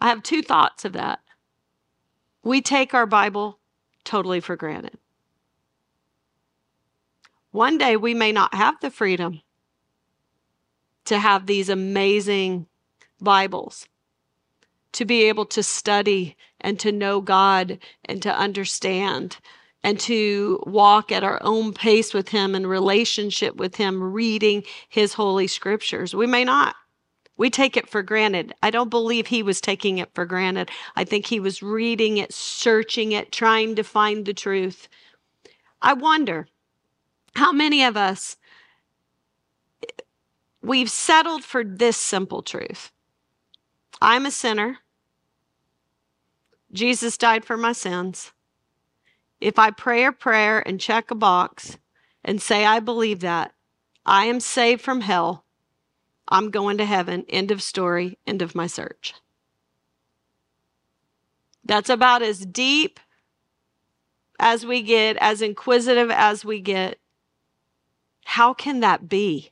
[0.00, 1.20] I have two thoughts of that.
[2.42, 3.58] We take our Bible
[4.04, 4.96] totally for granted.
[7.52, 9.42] One day we may not have the freedom
[11.04, 12.66] to have these amazing
[13.20, 13.86] Bibles
[14.92, 19.38] to be able to study and to know God and to understand
[19.82, 25.14] and to walk at our own pace with Him in relationship with Him, reading His
[25.14, 26.14] holy scriptures.
[26.14, 26.76] We may not.
[27.40, 28.52] We take it for granted.
[28.62, 30.70] I don't believe he was taking it for granted.
[30.94, 34.88] I think he was reading it, searching it, trying to find the truth.
[35.80, 36.48] I wonder
[37.34, 38.36] how many of us
[40.60, 42.92] we've settled for this simple truth
[44.00, 44.78] I'm a sinner.
[46.72, 48.32] Jesus died for my sins.
[49.40, 51.78] If I pray a prayer and check a box
[52.24, 53.54] and say, I believe that,
[54.06, 55.44] I am saved from hell,
[56.28, 57.24] I'm going to heaven.
[57.28, 58.18] End of story.
[58.26, 59.14] End of my search.
[61.64, 63.00] That's about as deep
[64.38, 66.98] as we get, as inquisitive as we get.
[68.24, 69.50] How can that be?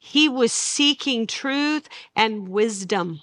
[0.00, 3.20] He was seeking truth and wisdom.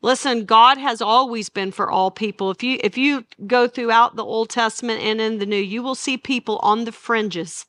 [0.00, 2.50] Listen, God has always been for all people.
[2.50, 5.94] If you if you go throughout the Old Testament and in the New, you will
[5.94, 7.66] see people on the fringes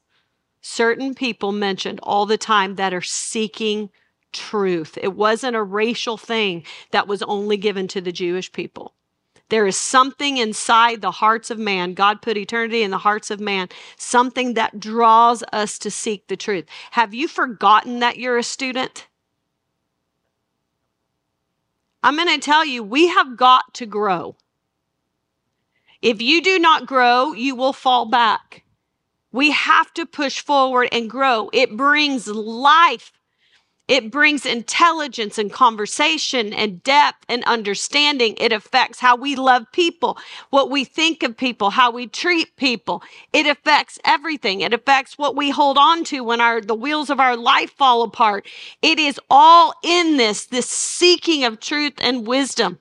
[0.63, 3.89] certain people mentioned all the time that are seeking
[4.31, 4.97] truth.
[5.01, 8.95] It wasn't a racial thing that was only given to the Jewish people.
[9.53, 11.93] There is something inside the hearts of man.
[11.93, 16.35] God put eternity in the hearts of man, something that draws us to seek the
[16.35, 16.65] truth.
[16.89, 19.05] Have you forgotten that you're a student?
[22.01, 24.37] I'm going to tell you, we have got to grow.
[26.01, 28.63] If you do not grow, you will fall back.
[29.31, 31.51] We have to push forward and grow.
[31.53, 33.11] It brings life.
[33.87, 38.35] It brings intelligence and conversation and depth and understanding.
[38.39, 40.17] It affects how we love people,
[40.51, 43.03] what we think of people, how we treat people.
[43.33, 44.61] It affects everything.
[44.61, 48.03] It affects what we hold on to when our, the wheels of our life fall
[48.03, 48.47] apart.
[48.81, 52.79] It is all in this, this seeking of truth and wisdom.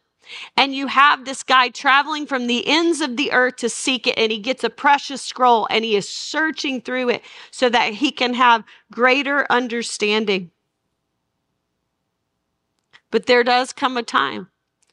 [0.56, 4.16] And you have this guy traveling from the ends of the earth to seek it,
[4.16, 8.12] and he gets a precious scroll and he is searching through it so that he
[8.12, 10.50] can have greater understanding.
[13.12, 14.48] But there does come a time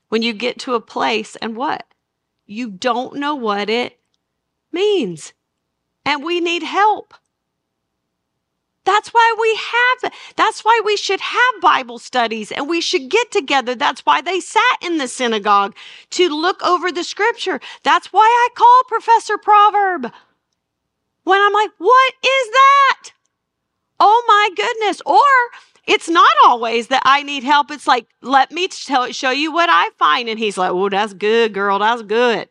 [0.09, 1.85] when you get to a place and what?
[2.45, 3.97] You don't know what it
[4.71, 5.33] means.
[6.05, 7.13] And we need help.
[8.83, 13.31] That's why we have, that's why we should have Bible studies and we should get
[13.31, 13.73] together.
[13.73, 15.75] That's why they sat in the synagogue
[16.11, 17.61] to look over the scripture.
[17.83, 20.11] That's why I call Professor Proverb
[21.23, 23.11] when I'm like, what is that?
[23.99, 25.01] Oh my goodness.
[25.05, 25.23] Or
[25.85, 27.71] it's not always that I need help.
[27.71, 30.29] It's like, let me tell, show you what I find.
[30.29, 31.79] And he's like, oh, that's good, girl.
[31.79, 32.49] That's good.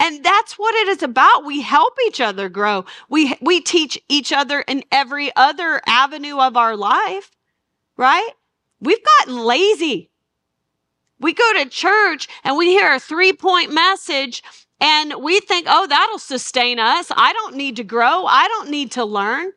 [0.00, 1.44] And that's what it is about.
[1.44, 2.84] We help each other grow.
[3.08, 7.30] We, we teach each other in every other avenue of our life,
[7.96, 8.30] right?
[8.80, 10.10] We've gotten lazy.
[11.20, 14.42] We go to church and we hear a three point message
[14.80, 17.06] and we think, oh, that'll sustain us.
[17.16, 18.26] I don't need to grow.
[18.26, 19.52] I don't need to learn.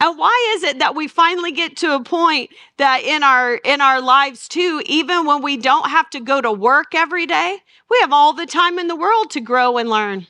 [0.00, 3.80] And why is it that we finally get to a point that in our in
[3.80, 7.98] our lives too, even when we don't have to go to work every day, we
[8.00, 10.26] have all the time in the world to grow and learn.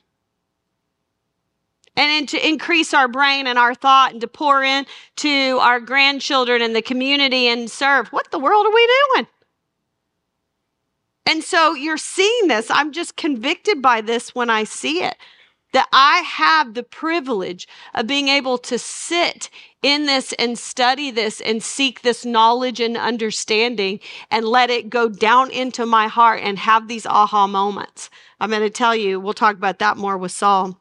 [1.97, 4.85] And to increase our brain and our thought and to pour in
[5.17, 8.09] to our grandchildren and the community and serve.
[8.09, 9.27] What the world are we doing?
[11.27, 12.69] And so you're seeing this.
[12.71, 15.17] I'm just convicted by this when I see it
[15.75, 19.51] that I have the privilege of being able to sit
[19.83, 23.99] in this and study this and seek this knowledge and understanding
[24.31, 28.09] and let it go down into my heart and have these aha moments.
[28.39, 30.81] I'm going to tell you, we'll talk about that more with Saul.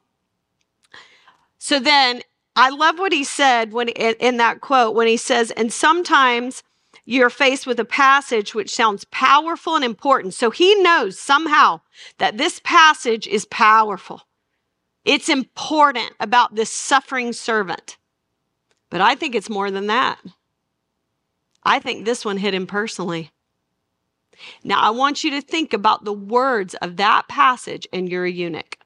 [1.58, 2.22] So then
[2.54, 6.62] I love what he said when in that quote when he says, and sometimes
[7.04, 10.34] you're faced with a passage which sounds powerful and important.
[10.34, 11.80] So he knows somehow
[12.18, 14.22] that this passage is powerful.
[15.04, 17.98] It's important about this suffering servant.
[18.90, 20.18] But I think it's more than that.
[21.62, 23.30] I think this one hit him personally.
[24.62, 28.30] Now, I want you to think about the words of that passage, and you're a
[28.30, 28.78] eunuch.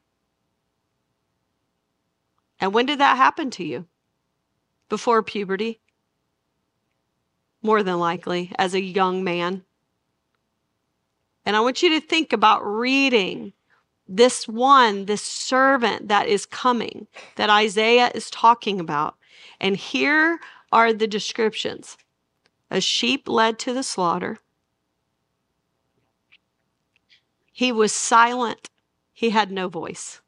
[2.59, 3.85] And when did that happen to you?
[4.89, 5.79] Before puberty?
[7.61, 9.63] More than likely, as a young man.
[11.45, 13.53] And I want you to think about reading
[14.09, 19.15] this one, this servant that is coming, that Isaiah is talking about.
[19.61, 20.39] And here
[20.71, 21.97] are the descriptions
[22.71, 24.37] a sheep led to the slaughter.
[27.51, 28.69] He was silent,
[29.11, 30.21] he had no voice.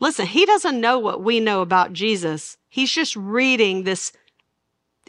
[0.00, 2.56] Listen, he doesn't know what we know about Jesus.
[2.68, 4.12] He's just reading this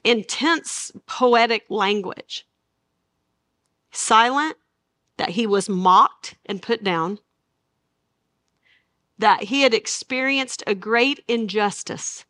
[0.03, 2.45] intense poetic language.
[3.91, 4.57] Silent,
[5.21, 7.19] that he was mocked and put down,
[9.19, 12.25] that he had experienced a great injustice,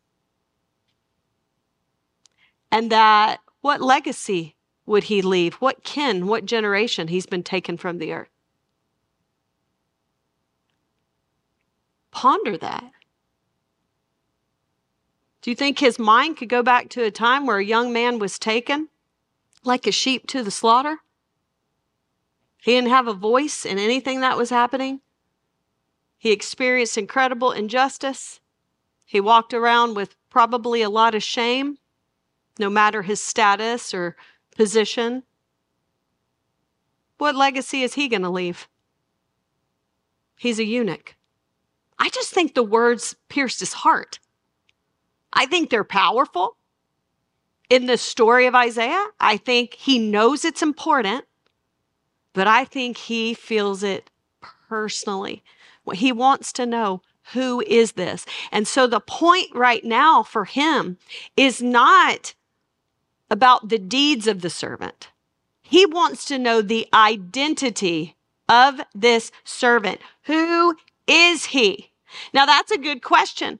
[2.70, 5.54] and that what legacy would he leave?
[5.54, 8.28] What kin, what generation he's been taken from the earth?
[12.10, 12.92] Ponder that.
[15.40, 18.18] Do you think his mind could go back to a time where a young man
[18.18, 18.90] was taken
[19.64, 20.98] like a sheep to the slaughter?
[22.62, 25.00] He didn't have a voice in anything that was happening.
[26.16, 28.38] He experienced incredible injustice.
[29.04, 31.78] He walked around with probably a lot of shame,
[32.60, 34.14] no matter his status or
[34.54, 35.24] position.
[37.18, 38.68] What legacy is he going to leave?
[40.36, 41.16] He's a eunuch.
[41.98, 44.20] I just think the words pierced his heart.
[45.32, 46.56] I think they're powerful.
[47.68, 51.24] In the story of Isaiah, I think he knows it's important,
[52.32, 54.10] but I think he feels it
[54.40, 55.42] personally.
[55.92, 57.02] He wants to know
[57.32, 58.26] who is this?
[58.50, 60.98] And so the point right now for him
[61.36, 62.34] is not
[63.30, 65.08] about the deeds of the servant.
[65.62, 68.16] He wants to know the identity
[68.48, 70.00] of this servant.
[70.24, 70.76] Who
[71.06, 71.90] is he?
[72.34, 73.58] Now that's a good question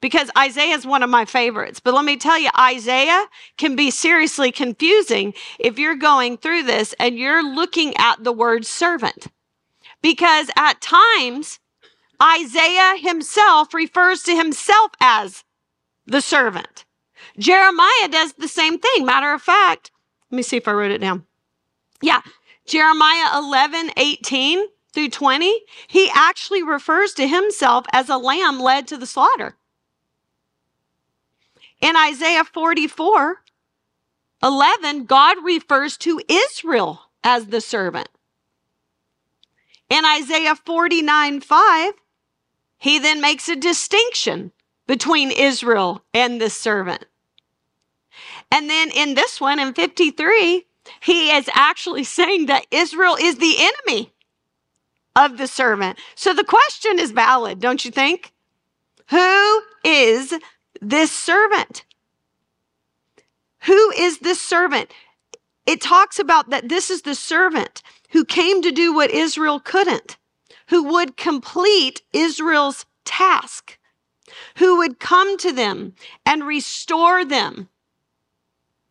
[0.00, 1.80] because Isaiah is one of my favorites.
[1.80, 3.26] But let me tell you, Isaiah
[3.56, 8.64] can be seriously confusing if you're going through this and you're looking at the word
[8.64, 9.26] servant.
[10.00, 11.58] Because at times,
[12.22, 15.44] Isaiah himself refers to himself as
[16.06, 16.84] the servant.
[17.38, 19.04] Jeremiah does the same thing.
[19.04, 19.90] Matter of fact,
[20.30, 21.24] let me see if I wrote it down.
[22.00, 22.20] Yeah,
[22.66, 28.96] Jeremiah 11, 18 through 20, he actually refers to himself as a lamb led to
[28.96, 29.56] the slaughter.
[31.80, 33.42] In Isaiah 44,
[34.42, 38.08] 11, God refers to Israel as the servant.
[39.88, 41.94] In Isaiah 49, 5,
[42.78, 44.52] he then makes a distinction
[44.86, 47.04] between Israel and the servant.
[48.50, 50.64] And then in this one, in 53,
[51.00, 54.12] he is actually saying that Israel is the enemy
[55.16, 55.98] of the servant.
[56.14, 58.32] So the question is valid, don't you think?
[59.10, 60.34] Who is
[60.80, 61.84] this servant?
[63.62, 64.90] Who is this servant?
[65.66, 70.16] It talks about that this is the servant who came to do what Israel couldn't,
[70.68, 73.78] who would complete Israel's task,
[74.56, 77.68] who would come to them and restore them,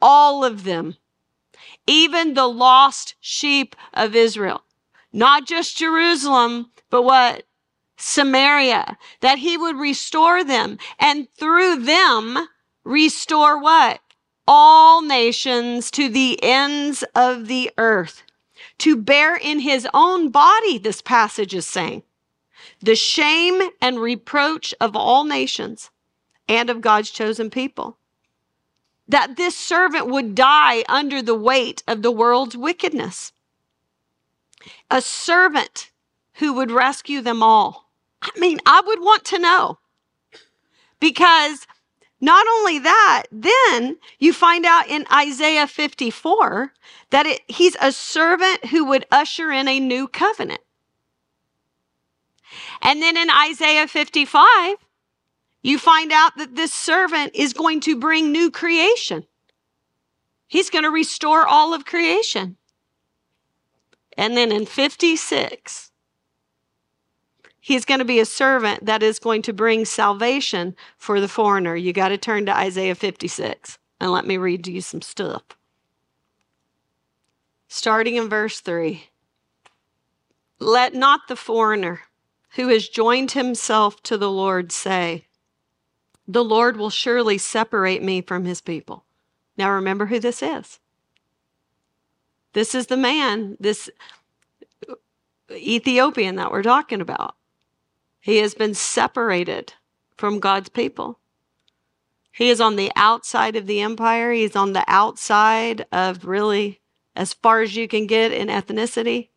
[0.01, 0.97] all of them,
[1.87, 4.63] even the lost sheep of Israel,
[5.11, 7.43] not just Jerusalem, but what?
[7.97, 12.47] Samaria, that he would restore them and through them
[12.83, 13.99] restore what?
[14.47, 18.23] All nations to the ends of the earth.
[18.79, 22.03] To bear in his own body, this passage is saying,
[22.81, 25.89] the shame and reproach of all nations
[26.47, 27.97] and of God's chosen people.
[29.07, 33.31] That this servant would die under the weight of the world's wickedness.
[34.91, 35.91] A servant
[36.33, 37.86] who would rescue them all
[38.21, 39.79] I mean, I would want to know.
[40.99, 41.67] Because
[42.19, 46.73] not only that, then you find out in Isaiah 54
[47.11, 50.61] that it, he's a servant who would usher in a new covenant.
[52.81, 54.77] And then in Isaiah 55,
[55.61, 59.25] you find out that this servant is going to bring new creation.
[60.47, 62.57] He's going to restore all of creation.
[64.17, 65.91] And then in 56,
[67.67, 71.75] He's going to be a servant that is going to bring salvation for the foreigner.
[71.75, 75.43] You got to turn to Isaiah 56 and let me read to you some stuff.
[77.67, 79.09] Starting in verse 3
[80.59, 82.03] Let not the foreigner
[82.51, 85.25] who has joined himself to the Lord say,
[86.25, 89.03] The Lord will surely separate me from his people.
[89.57, 90.79] Now remember who this is.
[92.53, 93.89] This is the man, this
[95.51, 97.36] Ethiopian that we're talking about.
[98.19, 99.73] He has been separated
[100.15, 101.19] from God's people.
[102.31, 104.31] He is on the outside of the empire.
[104.31, 106.81] He's on the outside of really
[107.15, 109.29] as far as you can get in ethnicity.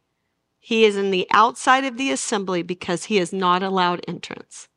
[0.59, 4.68] He is in the outside of the assembly because he is not allowed entrance.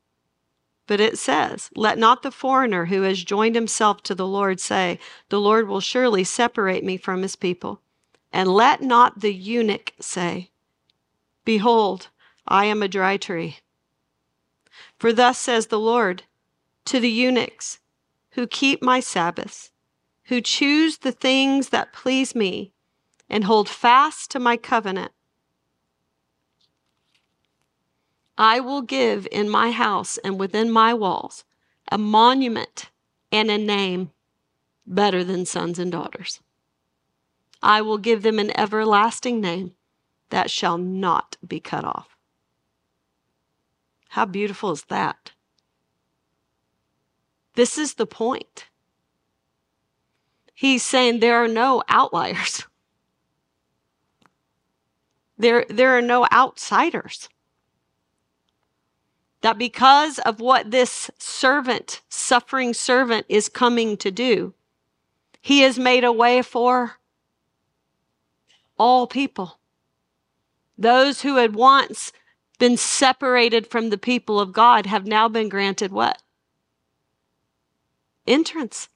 [0.88, 5.00] But it says, Let not the foreigner who has joined himself to the Lord say,
[5.30, 7.82] The Lord will surely separate me from his people.
[8.32, 10.50] And let not the eunuch say,
[11.46, 12.08] Behold,
[12.48, 13.58] I am a dry tree.
[15.04, 16.24] For thus says the Lord
[16.86, 17.82] to the eunuchs
[18.36, 19.70] who keep my Sabbaths,
[20.28, 22.72] who choose the things that please me,
[23.30, 25.12] and hold fast to my covenant.
[28.38, 31.44] I will give in my house and within my walls
[31.92, 32.90] a monument
[33.30, 34.12] and a name
[34.88, 36.40] better than sons and daughters.
[37.62, 39.74] I will give them an everlasting name
[40.30, 42.16] that shall not be cut off.
[44.14, 45.32] How beautiful is that?
[47.56, 48.68] This is the point.
[50.54, 52.68] He's saying there are no outliers.
[55.36, 57.28] There, there are no outsiders.
[59.42, 64.54] That because of what this servant, suffering servant, is coming to do,
[65.42, 67.00] he has made a way for
[68.78, 69.58] all people.
[70.78, 72.14] Those who had once
[72.64, 76.22] been separated from the people of God have now been granted what?
[78.26, 78.88] Entrance.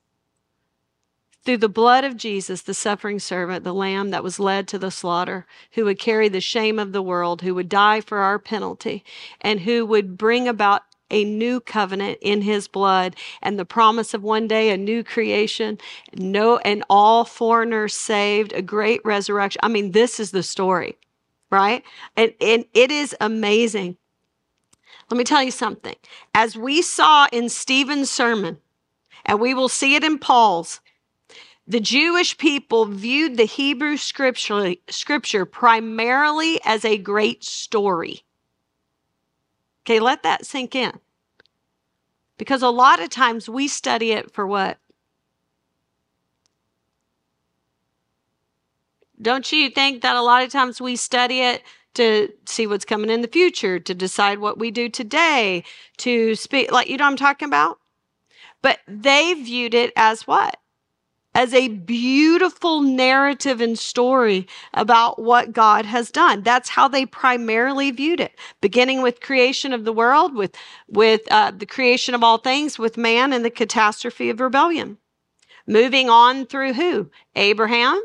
[1.43, 4.89] Through the blood of Jesus, the suffering servant, the lamb that was led to the
[4.89, 9.03] slaughter, who would carry the shame of the world, who would die for our penalty,
[9.41, 14.23] and who would bring about a new covenant in his blood and the promise of
[14.23, 15.77] one day a new creation
[16.15, 20.97] no and all foreigners saved a great resurrection i mean this is the story
[21.49, 21.83] right
[22.15, 23.97] and, and it is amazing
[25.09, 25.95] let me tell you something
[26.33, 28.57] as we saw in stephen's sermon
[29.25, 30.81] and we will see it in paul's
[31.69, 38.23] the Jewish people viewed the Hebrew scripture, scripture primarily as a great story.
[39.83, 40.97] Okay, let that sink in.
[42.37, 44.77] Because a lot of times we study it for what?
[49.21, 51.63] Don't you think that a lot of times we study it
[51.95, 55.63] to see what's coming in the future, to decide what we do today,
[55.97, 57.79] to speak, like, you know I'm talking about?
[58.61, 60.57] But they viewed it as what?
[61.37, 66.41] as a beautiful narrative and story about what God has done.
[66.41, 70.55] That's how they primarily viewed it, beginning with creation of the world, with,
[70.87, 74.97] with uh, the creation of all things, with man and the catastrophe of rebellion.
[75.67, 77.11] Moving on through who?
[77.35, 78.01] Abraham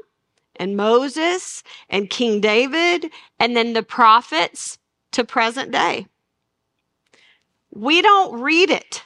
[0.62, 4.78] and Moses and King David, and then the prophets
[5.12, 6.06] to present day.
[7.74, 9.02] We don't read it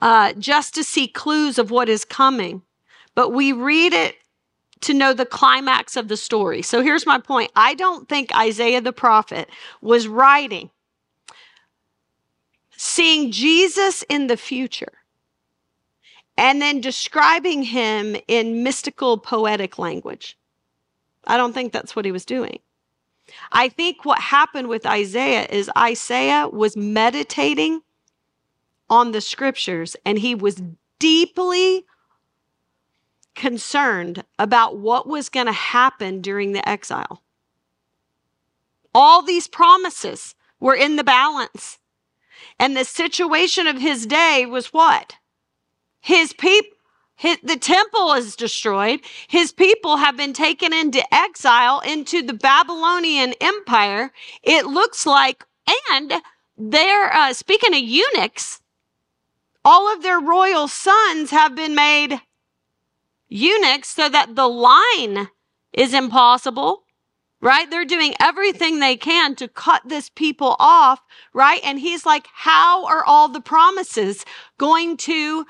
[0.00, 2.62] uh, just to see clues of what is coming
[3.14, 4.16] but we read it
[4.80, 6.62] to know the climax of the story.
[6.62, 9.48] So here's my point I don't think Isaiah the prophet
[9.80, 10.70] was writing,
[12.76, 14.92] seeing Jesus in the future,
[16.36, 20.36] and then describing him in mystical, poetic language.
[21.26, 22.58] I don't think that's what he was doing.
[23.52, 27.80] I think what happened with Isaiah is Isaiah was meditating
[28.90, 30.62] on the scriptures and he was
[30.98, 31.86] deeply
[33.34, 37.22] concerned about what was going to happen during the exile.
[38.94, 41.78] All these promises were in the balance.
[42.58, 45.16] And the situation of his day was what?
[46.04, 46.76] His people,
[47.42, 49.00] the temple is destroyed.
[49.26, 54.12] His people have been taken into exile into the Babylonian Empire.
[54.42, 55.46] It looks like,
[55.90, 56.12] and
[56.58, 58.60] they're, uh, speaking of eunuchs,
[59.64, 62.20] all of their royal sons have been made
[63.30, 65.30] eunuchs so that the line
[65.72, 66.82] is impossible,
[67.40, 67.70] right?
[67.70, 71.00] They're doing everything they can to cut this people off,
[71.32, 71.62] right?
[71.64, 74.26] And he's like, how are all the promises
[74.58, 75.46] going to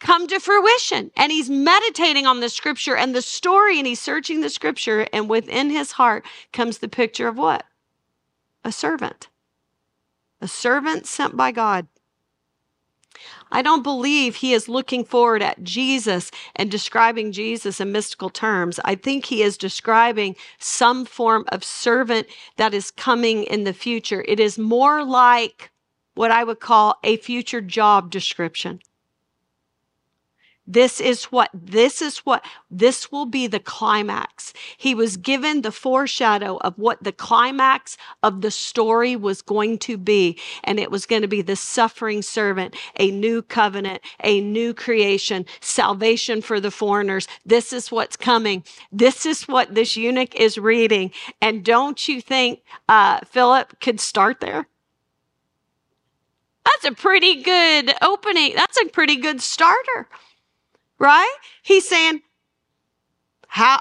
[0.00, 1.10] come to fruition?
[1.16, 5.06] And he's meditating on the scripture and the story and he's searching the scripture.
[5.12, 7.64] And within his heart comes the picture of what?
[8.64, 9.28] A servant.
[10.40, 11.86] A servant sent by God
[13.50, 18.80] I don't believe he is looking forward at Jesus and describing Jesus in mystical terms.
[18.84, 22.26] I think he is describing some form of servant
[22.56, 24.24] that is coming in the future.
[24.26, 25.70] It is more like
[26.14, 28.80] what I would call a future job description.
[30.66, 34.52] This is what, this is what, this will be the climax.
[34.76, 39.96] He was given the foreshadow of what the climax of the story was going to
[39.96, 40.38] be.
[40.64, 45.46] And it was going to be the suffering servant, a new covenant, a new creation,
[45.60, 47.28] salvation for the foreigners.
[47.44, 48.64] This is what's coming.
[48.90, 51.12] This is what this eunuch is reading.
[51.40, 54.66] And don't you think, uh, Philip could start there?
[56.64, 58.54] That's a pretty good opening.
[58.56, 60.08] That's a pretty good starter
[60.98, 61.36] right?
[61.62, 62.22] He's saying,
[63.46, 63.80] how,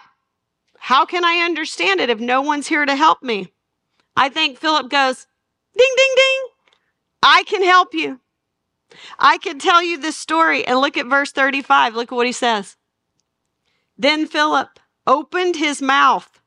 [0.78, 3.52] how can I understand it if no one's here to help me?
[4.16, 5.28] I think Philip goes,
[5.78, 6.48] ding, ding, ding.
[7.24, 8.20] I can help you.
[9.20, 10.66] I can tell you this story.
[10.66, 11.96] And look at verse 35.
[11.96, 12.78] Look at what he says.
[13.98, 16.40] Then Philip opened his mouth.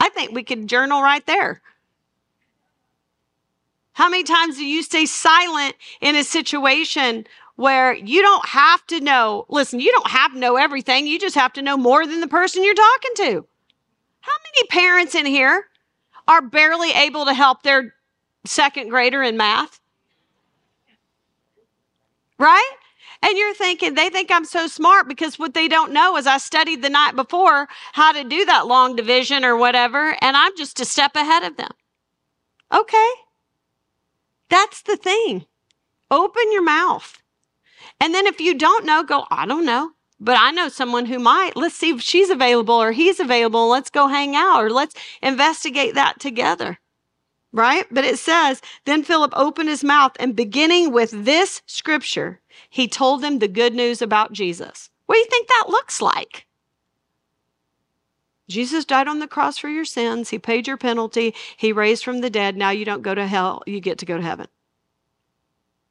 [0.00, 1.62] I think we could journal right there.
[3.92, 7.26] How many times do you stay silent in a situation
[7.58, 11.08] where you don't have to know, listen, you don't have to know everything.
[11.08, 13.46] You just have to know more than the person you're talking to.
[14.20, 15.64] How many parents in here
[16.28, 17.96] are barely able to help their
[18.46, 19.80] second grader in math?
[22.38, 22.72] Right?
[23.24, 26.38] And you're thinking, they think I'm so smart because what they don't know is I
[26.38, 30.78] studied the night before how to do that long division or whatever, and I'm just
[30.78, 31.72] a step ahead of them.
[32.72, 33.10] Okay.
[34.48, 35.46] That's the thing.
[36.08, 37.20] Open your mouth.
[38.00, 39.92] And then if you don't know, go, I don't know.
[40.20, 41.56] But I know someone who might.
[41.56, 43.68] Let's see if she's available or he's available.
[43.68, 46.78] Let's go hang out or let's investigate that together.
[47.52, 47.86] Right?
[47.90, 53.22] But it says, then Philip opened his mouth and beginning with this scripture, he told
[53.22, 54.90] them the good news about Jesus.
[55.06, 56.46] What do you think that looks like?
[58.48, 60.30] Jesus died on the cross for your sins.
[60.30, 61.34] He paid your penalty.
[61.56, 62.56] He raised from the dead.
[62.56, 63.62] Now you don't go to hell.
[63.66, 64.48] You get to go to heaven.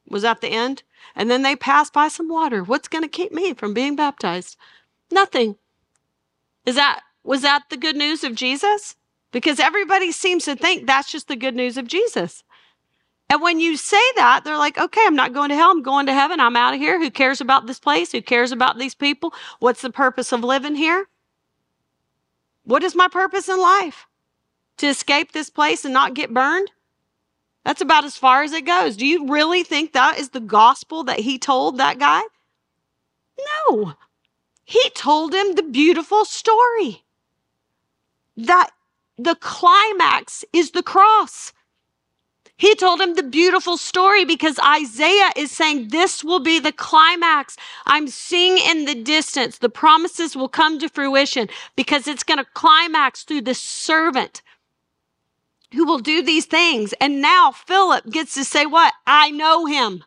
[0.09, 0.83] Was that the end?
[1.15, 2.63] And then they passed by some water.
[2.63, 4.57] What's going to keep me from being baptized?
[5.11, 5.55] Nothing.
[6.65, 8.95] Is that was that the good news of Jesus?
[9.31, 12.43] Because everybody seems to think that's just the good news of Jesus.
[13.29, 15.71] And when you say that, they're like, okay, I'm not going to hell.
[15.71, 16.39] I'm going to heaven.
[16.39, 16.97] I'm out of here.
[16.99, 18.13] Who cares about this place?
[18.13, 19.33] Who cares about these people?
[19.59, 21.07] What's the purpose of living here?
[22.63, 24.07] What is my purpose in life?
[24.77, 26.71] To escape this place and not get burned?
[27.67, 28.95] That's about as far as it goes.
[28.95, 32.21] Do you really think that is the gospel that he told that guy?
[33.69, 33.95] No.
[34.63, 37.03] He told him the beautiful story
[38.37, 38.69] that
[39.17, 41.51] the climax is the cross.
[42.55, 47.57] He told him the beautiful story because Isaiah is saying this will be the climax.
[47.85, 49.57] I'm seeing in the distance.
[49.57, 54.41] The promises will come to fruition because it's going to climax through the servant
[55.73, 56.93] who will do these things.
[57.01, 58.93] And now Philip gets to say, What?
[59.05, 60.03] I know him.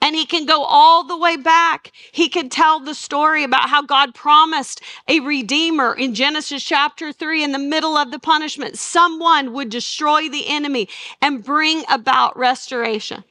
[0.00, 1.92] And he can go all the way back.
[2.12, 7.44] He can tell the story about how God promised a redeemer in Genesis chapter 3
[7.44, 8.78] in the middle of the punishment.
[8.78, 10.88] Someone would destroy the enemy
[11.20, 13.24] and bring about restoration.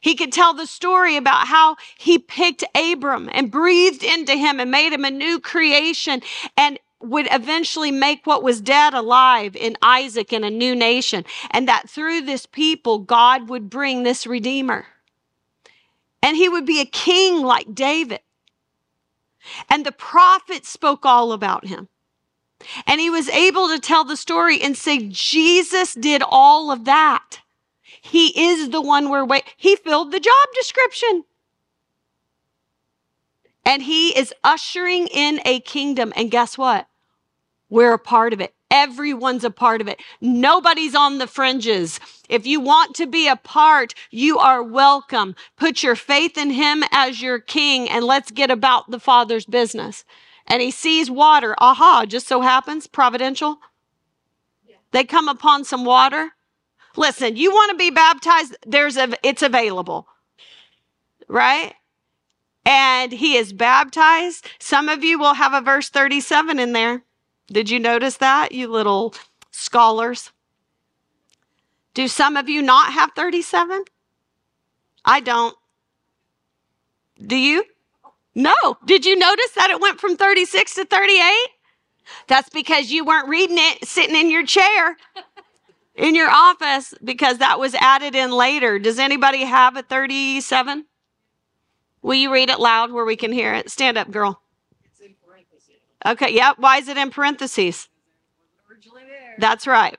[0.00, 4.70] He could tell the story about how he picked Abram and breathed into him and
[4.70, 6.22] made him a new creation.
[6.58, 6.78] And
[7.08, 11.24] would eventually make what was dead alive in Isaac in a new nation.
[11.50, 14.86] And that through this people, God would bring this Redeemer.
[16.22, 18.20] And he would be a king like David.
[19.68, 21.88] And the prophets spoke all about him.
[22.86, 27.40] And he was able to tell the story and say, Jesus did all of that.
[28.00, 29.50] He is the one we're waiting.
[29.56, 31.24] He filled the job description.
[33.66, 36.12] And he is ushering in a kingdom.
[36.16, 36.86] And guess what?
[37.74, 38.54] We're a part of it.
[38.70, 39.98] Everyone's a part of it.
[40.20, 41.98] Nobody's on the fringes.
[42.28, 45.34] If you want to be a part, you are welcome.
[45.56, 50.04] Put your faith in him as your king and let's get about the father's business.
[50.46, 51.56] And he sees water.
[51.58, 53.58] Aha, just so happens, providential.
[54.92, 56.30] They come upon some water.
[56.94, 60.06] Listen, you want to be baptized, there's a it's available.
[61.26, 61.74] Right?
[62.64, 64.46] And he is baptized.
[64.60, 67.02] Some of you will have a verse 37 in there.
[67.48, 69.14] Did you notice that, you little
[69.50, 70.32] scholars?
[71.92, 73.84] Do some of you not have 37?
[75.04, 75.56] I don't.
[77.24, 77.64] Do you?
[78.34, 78.54] No.
[78.84, 81.48] Did you notice that it went from 36 to 38?
[82.26, 84.96] That's because you weren't reading it sitting in your chair
[85.94, 88.78] in your office because that was added in later.
[88.78, 90.86] Does anybody have a 37?
[92.02, 93.70] Will you read it loud where we can hear it?
[93.70, 94.42] Stand up, girl.
[96.06, 96.52] Okay, yeah.
[96.58, 97.88] Why is it in parentheses?
[99.38, 99.98] That's right.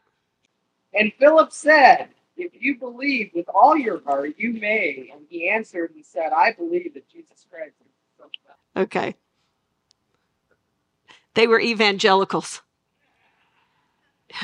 [0.93, 5.09] And Philip said, If you believe with all your heart, you may.
[5.13, 8.81] And he answered and said, I believe that Jesus Christ is the Son of God.
[8.83, 9.15] Okay.
[11.35, 12.61] They were evangelicals.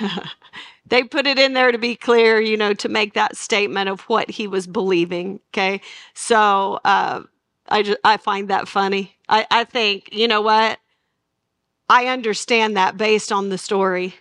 [0.87, 4.01] they put it in there to be clear, you know, to make that statement of
[4.03, 5.41] what he was believing.
[5.53, 5.81] Okay.
[6.15, 7.23] So uh,
[7.69, 9.17] I, just, I find that funny.
[9.29, 10.79] I, I think, you know what?
[11.91, 14.15] I understand that based on the story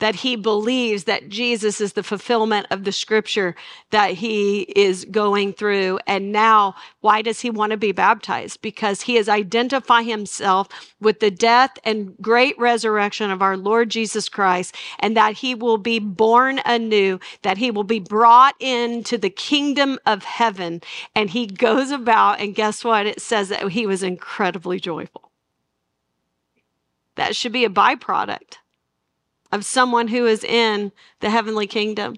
[0.00, 3.54] that he believes that Jesus is the fulfillment of the scripture
[3.88, 5.98] that he is going through.
[6.06, 8.60] And now, why does he want to be baptized?
[8.60, 10.68] Because he is identified himself
[11.00, 15.78] with the death and great resurrection of our Lord Jesus Christ, and that he will
[15.78, 20.82] be born anew, that he will be brought into the kingdom of heaven.
[21.14, 23.06] And he goes about, and guess what?
[23.06, 25.25] It says that he was incredibly joyful.
[27.16, 28.58] That should be a byproduct
[29.52, 32.16] of someone who is in the heavenly kingdom.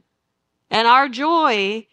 [0.71, 1.87] And our joy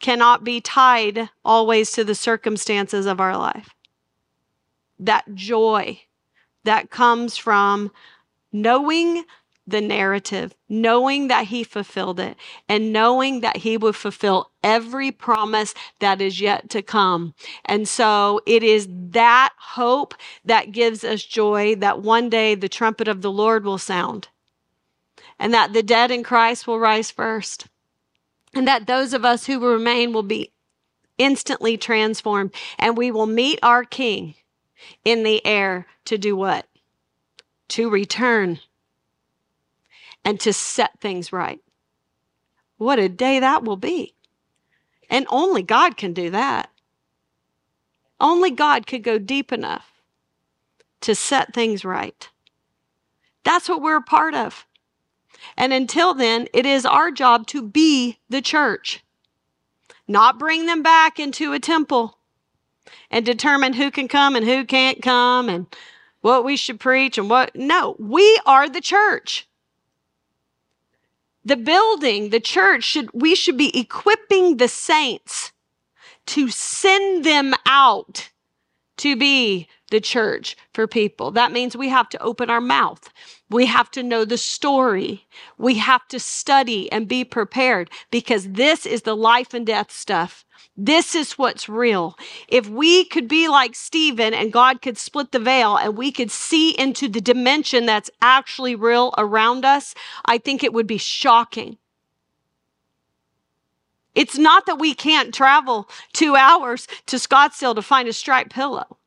[0.00, 3.70] cannot be tied always to the circumstances of our life.
[4.98, 6.02] That joy
[6.64, 7.90] that comes from
[8.52, 9.24] knowing
[9.66, 12.36] the narrative, knowing that he fulfilled it,
[12.68, 17.34] and knowing that he would fulfill every promise that is yet to come.
[17.64, 23.08] And so it is that hope that gives us joy that one day the trumpet
[23.08, 24.28] of the Lord will sound
[25.38, 27.66] and that the dead in Christ will rise first
[28.54, 30.52] and that those of us who remain will be
[31.18, 34.34] instantly transformed and we will meet our king
[35.04, 36.66] in the air to do what?
[37.70, 38.60] To return
[40.24, 41.60] and to set things right.
[42.76, 44.14] What a day that will be.
[45.08, 46.70] And only God can do that.
[48.20, 49.92] Only God could go deep enough
[51.00, 52.28] to set things right.
[53.44, 54.66] That's what we're a part of.
[55.56, 59.02] And until then, it is our job to be the church,
[60.06, 62.18] not bring them back into a temple
[63.10, 65.66] and determine who can come and who can't come and
[66.20, 67.54] what we should preach and what.
[67.54, 69.48] No, we are the church.
[71.44, 75.52] The building, the church should, we should be equipping the saints
[76.26, 78.30] to send them out
[78.98, 81.30] to be the church for people.
[81.30, 83.08] That means we have to open our mouth.
[83.48, 85.28] We have to know the story.
[85.58, 90.44] We have to study and be prepared because this is the life and death stuff.
[90.76, 92.16] This is what's real.
[92.48, 96.30] If we could be like Stephen and God could split the veil and we could
[96.30, 101.76] see into the dimension that's actually real around us, I think it would be shocking.
[104.14, 108.98] It's not that we can't travel two hours to Scottsdale to find a striped pillow.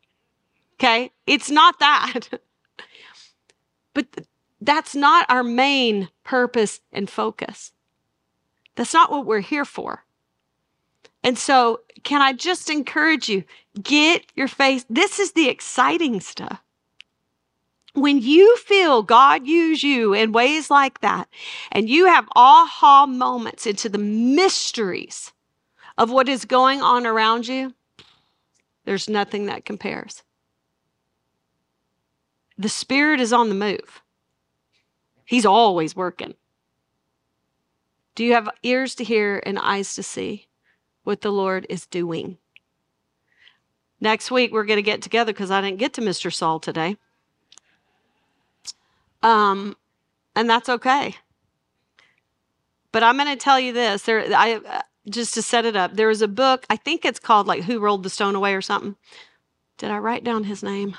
[0.79, 1.11] Okay?
[1.25, 2.27] It's not that.
[3.93, 4.07] but
[4.61, 7.71] that's not our main purpose and focus.
[8.75, 10.03] That's not what we're here for.
[11.23, 13.43] And so, can I just encourage you
[13.81, 14.85] get your face?
[14.89, 16.61] This is the exciting stuff.
[17.93, 21.29] When you feel God use you in ways like that,
[21.71, 25.31] and you have aha moments into the mysteries
[25.97, 27.73] of what is going on around you,
[28.83, 30.21] there's nothing that compares.
[32.57, 34.01] The Spirit is on the move,
[35.25, 36.35] He's always working.
[38.15, 40.47] Do you have ears to hear and eyes to see?
[41.05, 42.37] what the Lord is doing.
[44.01, 46.33] Next week, we're going to get together because I didn't get to Mr.
[46.33, 46.97] Saul today.
[49.23, 49.77] Um,
[50.35, 51.15] and that's okay.
[52.91, 54.03] But I'm going to tell you this.
[54.03, 55.93] There, I just to set it up.
[55.93, 56.65] There was a book.
[56.69, 58.95] I think it's called like "Who Rolled the Stone Away" or something.
[59.77, 60.95] Did I write down his name?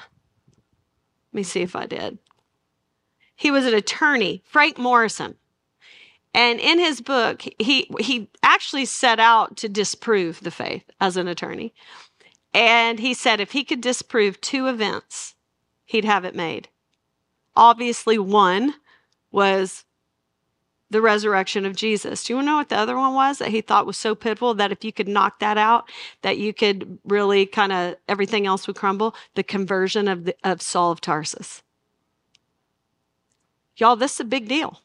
[1.37, 2.17] Me see if I did.
[3.35, 5.35] He was an attorney, Frank Morison.
[6.33, 11.29] And in his book, he he actually set out to disprove the faith as an
[11.29, 11.75] attorney.
[12.55, 15.35] And he said if he could disprove two events,
[15.85, 16.69] he'd have it made.
[17.55, 18.77] Obviously, one
[19.31, 19.85] was
[20.91, 22.25] the resurrection of Jesus.
[22.25, 24.73] Do you know what the other one was that he thought was so pitiful that
[24.73, 25.91] if you could knock that out,
[26.23, 29.15] that you could really kind of everything else would crumble?
[29.35, 31.63] The conversion of the, of Saul of Tarsus.
[33.77, 34.81] Y'all, this is a big deal.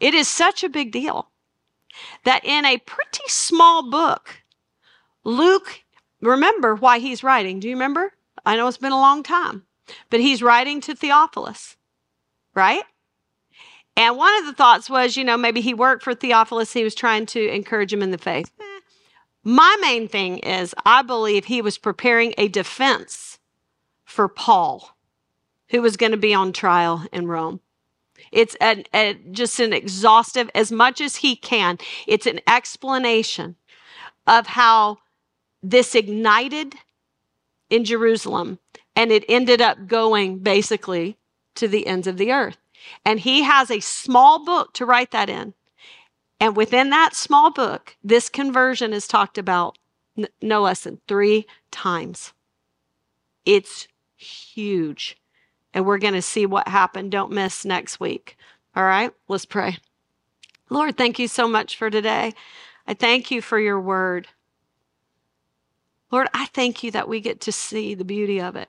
[0.00, 1.30] It is such a big deal
[2.24, 4.42] that in a pretty small book,
[5.22, 5.84] Luke,
[6.20, 7.60] remember why he's writing.
[7.60, 8.12] Do you remember?
[8.44, 9.64] I know it's been a long time,
[10.10, 11.76] but he's writing to Theophilus,
[12.54, 12.84] right?
[13.96, 16.72] And one of the thoughts was, you know, maybe he worked for Theophilus.
[16.72, 18.50] He was trying to encourage him in the faith.
[18.60, 18.80] Eh.
[19.44, 23.38] My main thing is, I believe he was preparing a defense
[24.04, 24.96] for Paul,
[25.68, 27.60] who was going to be on trial in Rome.
[28.32, 33.56] It's an, a, just an exhaustive, as much as he can, it's an explanation
[34.26, 34.98] of how
[35.62, 36.74] this ignited
[37.70, 38.58] in Jerusalem
[38.96, 41.18] and it ended up going basically
[41.56, 42.58] to the ends of the earth.
[43.04, 45.54] And he has a small book to write that in.
[46.40, 49.78] And within that small book, this conversion is talked about
[50.18, 52.32] n- no less than three times.
[53.44, 55.16] It's huge
[55.74, 57.10] and we're going to see what happened.
[57.10, 58.38] Don't miss next week.
[58.76, 59.76] All right, let's pray.
[60.70, 62.32] Lord, thank you so much for today.
[62.86, 64.28] I thank you for your word.
[66.10, 68.68] Lord, I thank you that we get to see the beauty of it.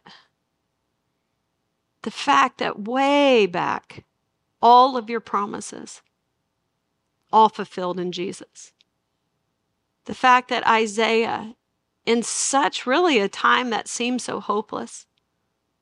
[2.06, 4.06] The fact that way back,
[4.62, 6.03] all of your promises,
[7.34, 8.74] all fulfilled in Jesus.
[10.06, 11.56] The fact that Isaiah,
[12.06, 15.08] in such really a time that seemed so hopeless,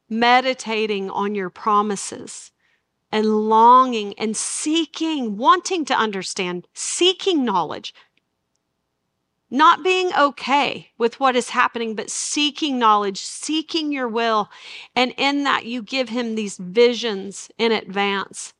[0.07, 2.53] meditating on your promises
[3.11, 7.93] and longing and seeking, wanting to understand, seeking knowledge.
[9.53, 14.49] Not being okay with what is happening, but seeking knowledge, seeking your will.
[14.95, 18.55] And in that, you give him these visions in advance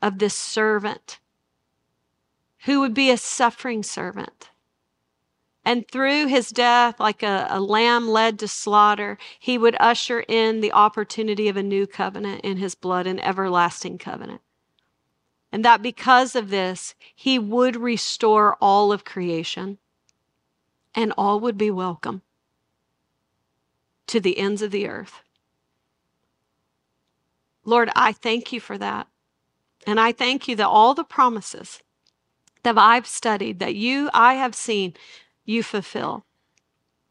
[0.00, 1.20] of this servant
[2.64, 4.48] who would be a suffering servant.
[5.66, 10.62] And through his death, like a, a, lamb led to slaughter, he would usher in
[10.62, 14.40] the opportunity of a new covenant in his blood, an everlasting covenant.
[15.52, 19.78] And that because of this, he would restore all of creation
[20.96, 22.22] and all would be welcome
[24.06, 25.22] to the ends of the earth.
[27.64, 29.06] Lord, I thank you for that.
[29.86, 31.82] And I thank you that all the promises
[32.62, 34.94] that I've studied, that you, I have seen,
[35.44, 36.24] you fulfill.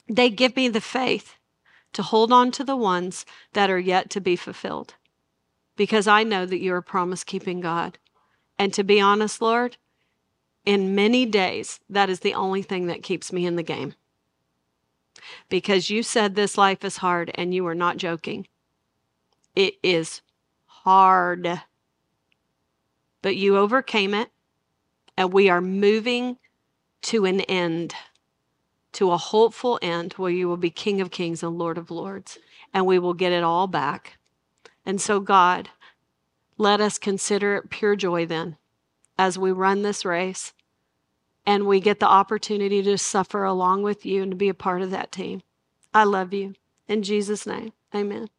[0.09, 1.35] They give me the faith
[1.93, 4.95] to hold on to the ones that are yet to be fulfilled
[5.77, 7.97] because I know that you're a promise keeping God.
[8.57, 9.77] And to be honest, Lord,
[10.65, 13.93] in many days, that is the only thing that keeps me in the game.
[15.49, 18.47] Because you said this life is hard and you are not joking.
[19.55, 20.21] It is
[20.65, 21.61] hard.
[23.21, 24.29] But you overcame it,
[25.17, 26.37] and we are moving
[27.03, 27.95] to an end,
[28.93, 32.37] to a hopeful end where you will be King of Kings and Lord of Lords,
[32.73, 34.17] and we will get it all back.
[34.85, 35.69] And so, God,
[36.57, 38.57] let us consider it pure joy then
[39.17, 40.53] as we run this race
[41.45, 44.81] and we get the opportunity to suffer along with you and to be a part
[44.81, 45.41] of that team.
[45.93, 46.55] I love you.
[46.87, 48.29] In Jesus' name, amen.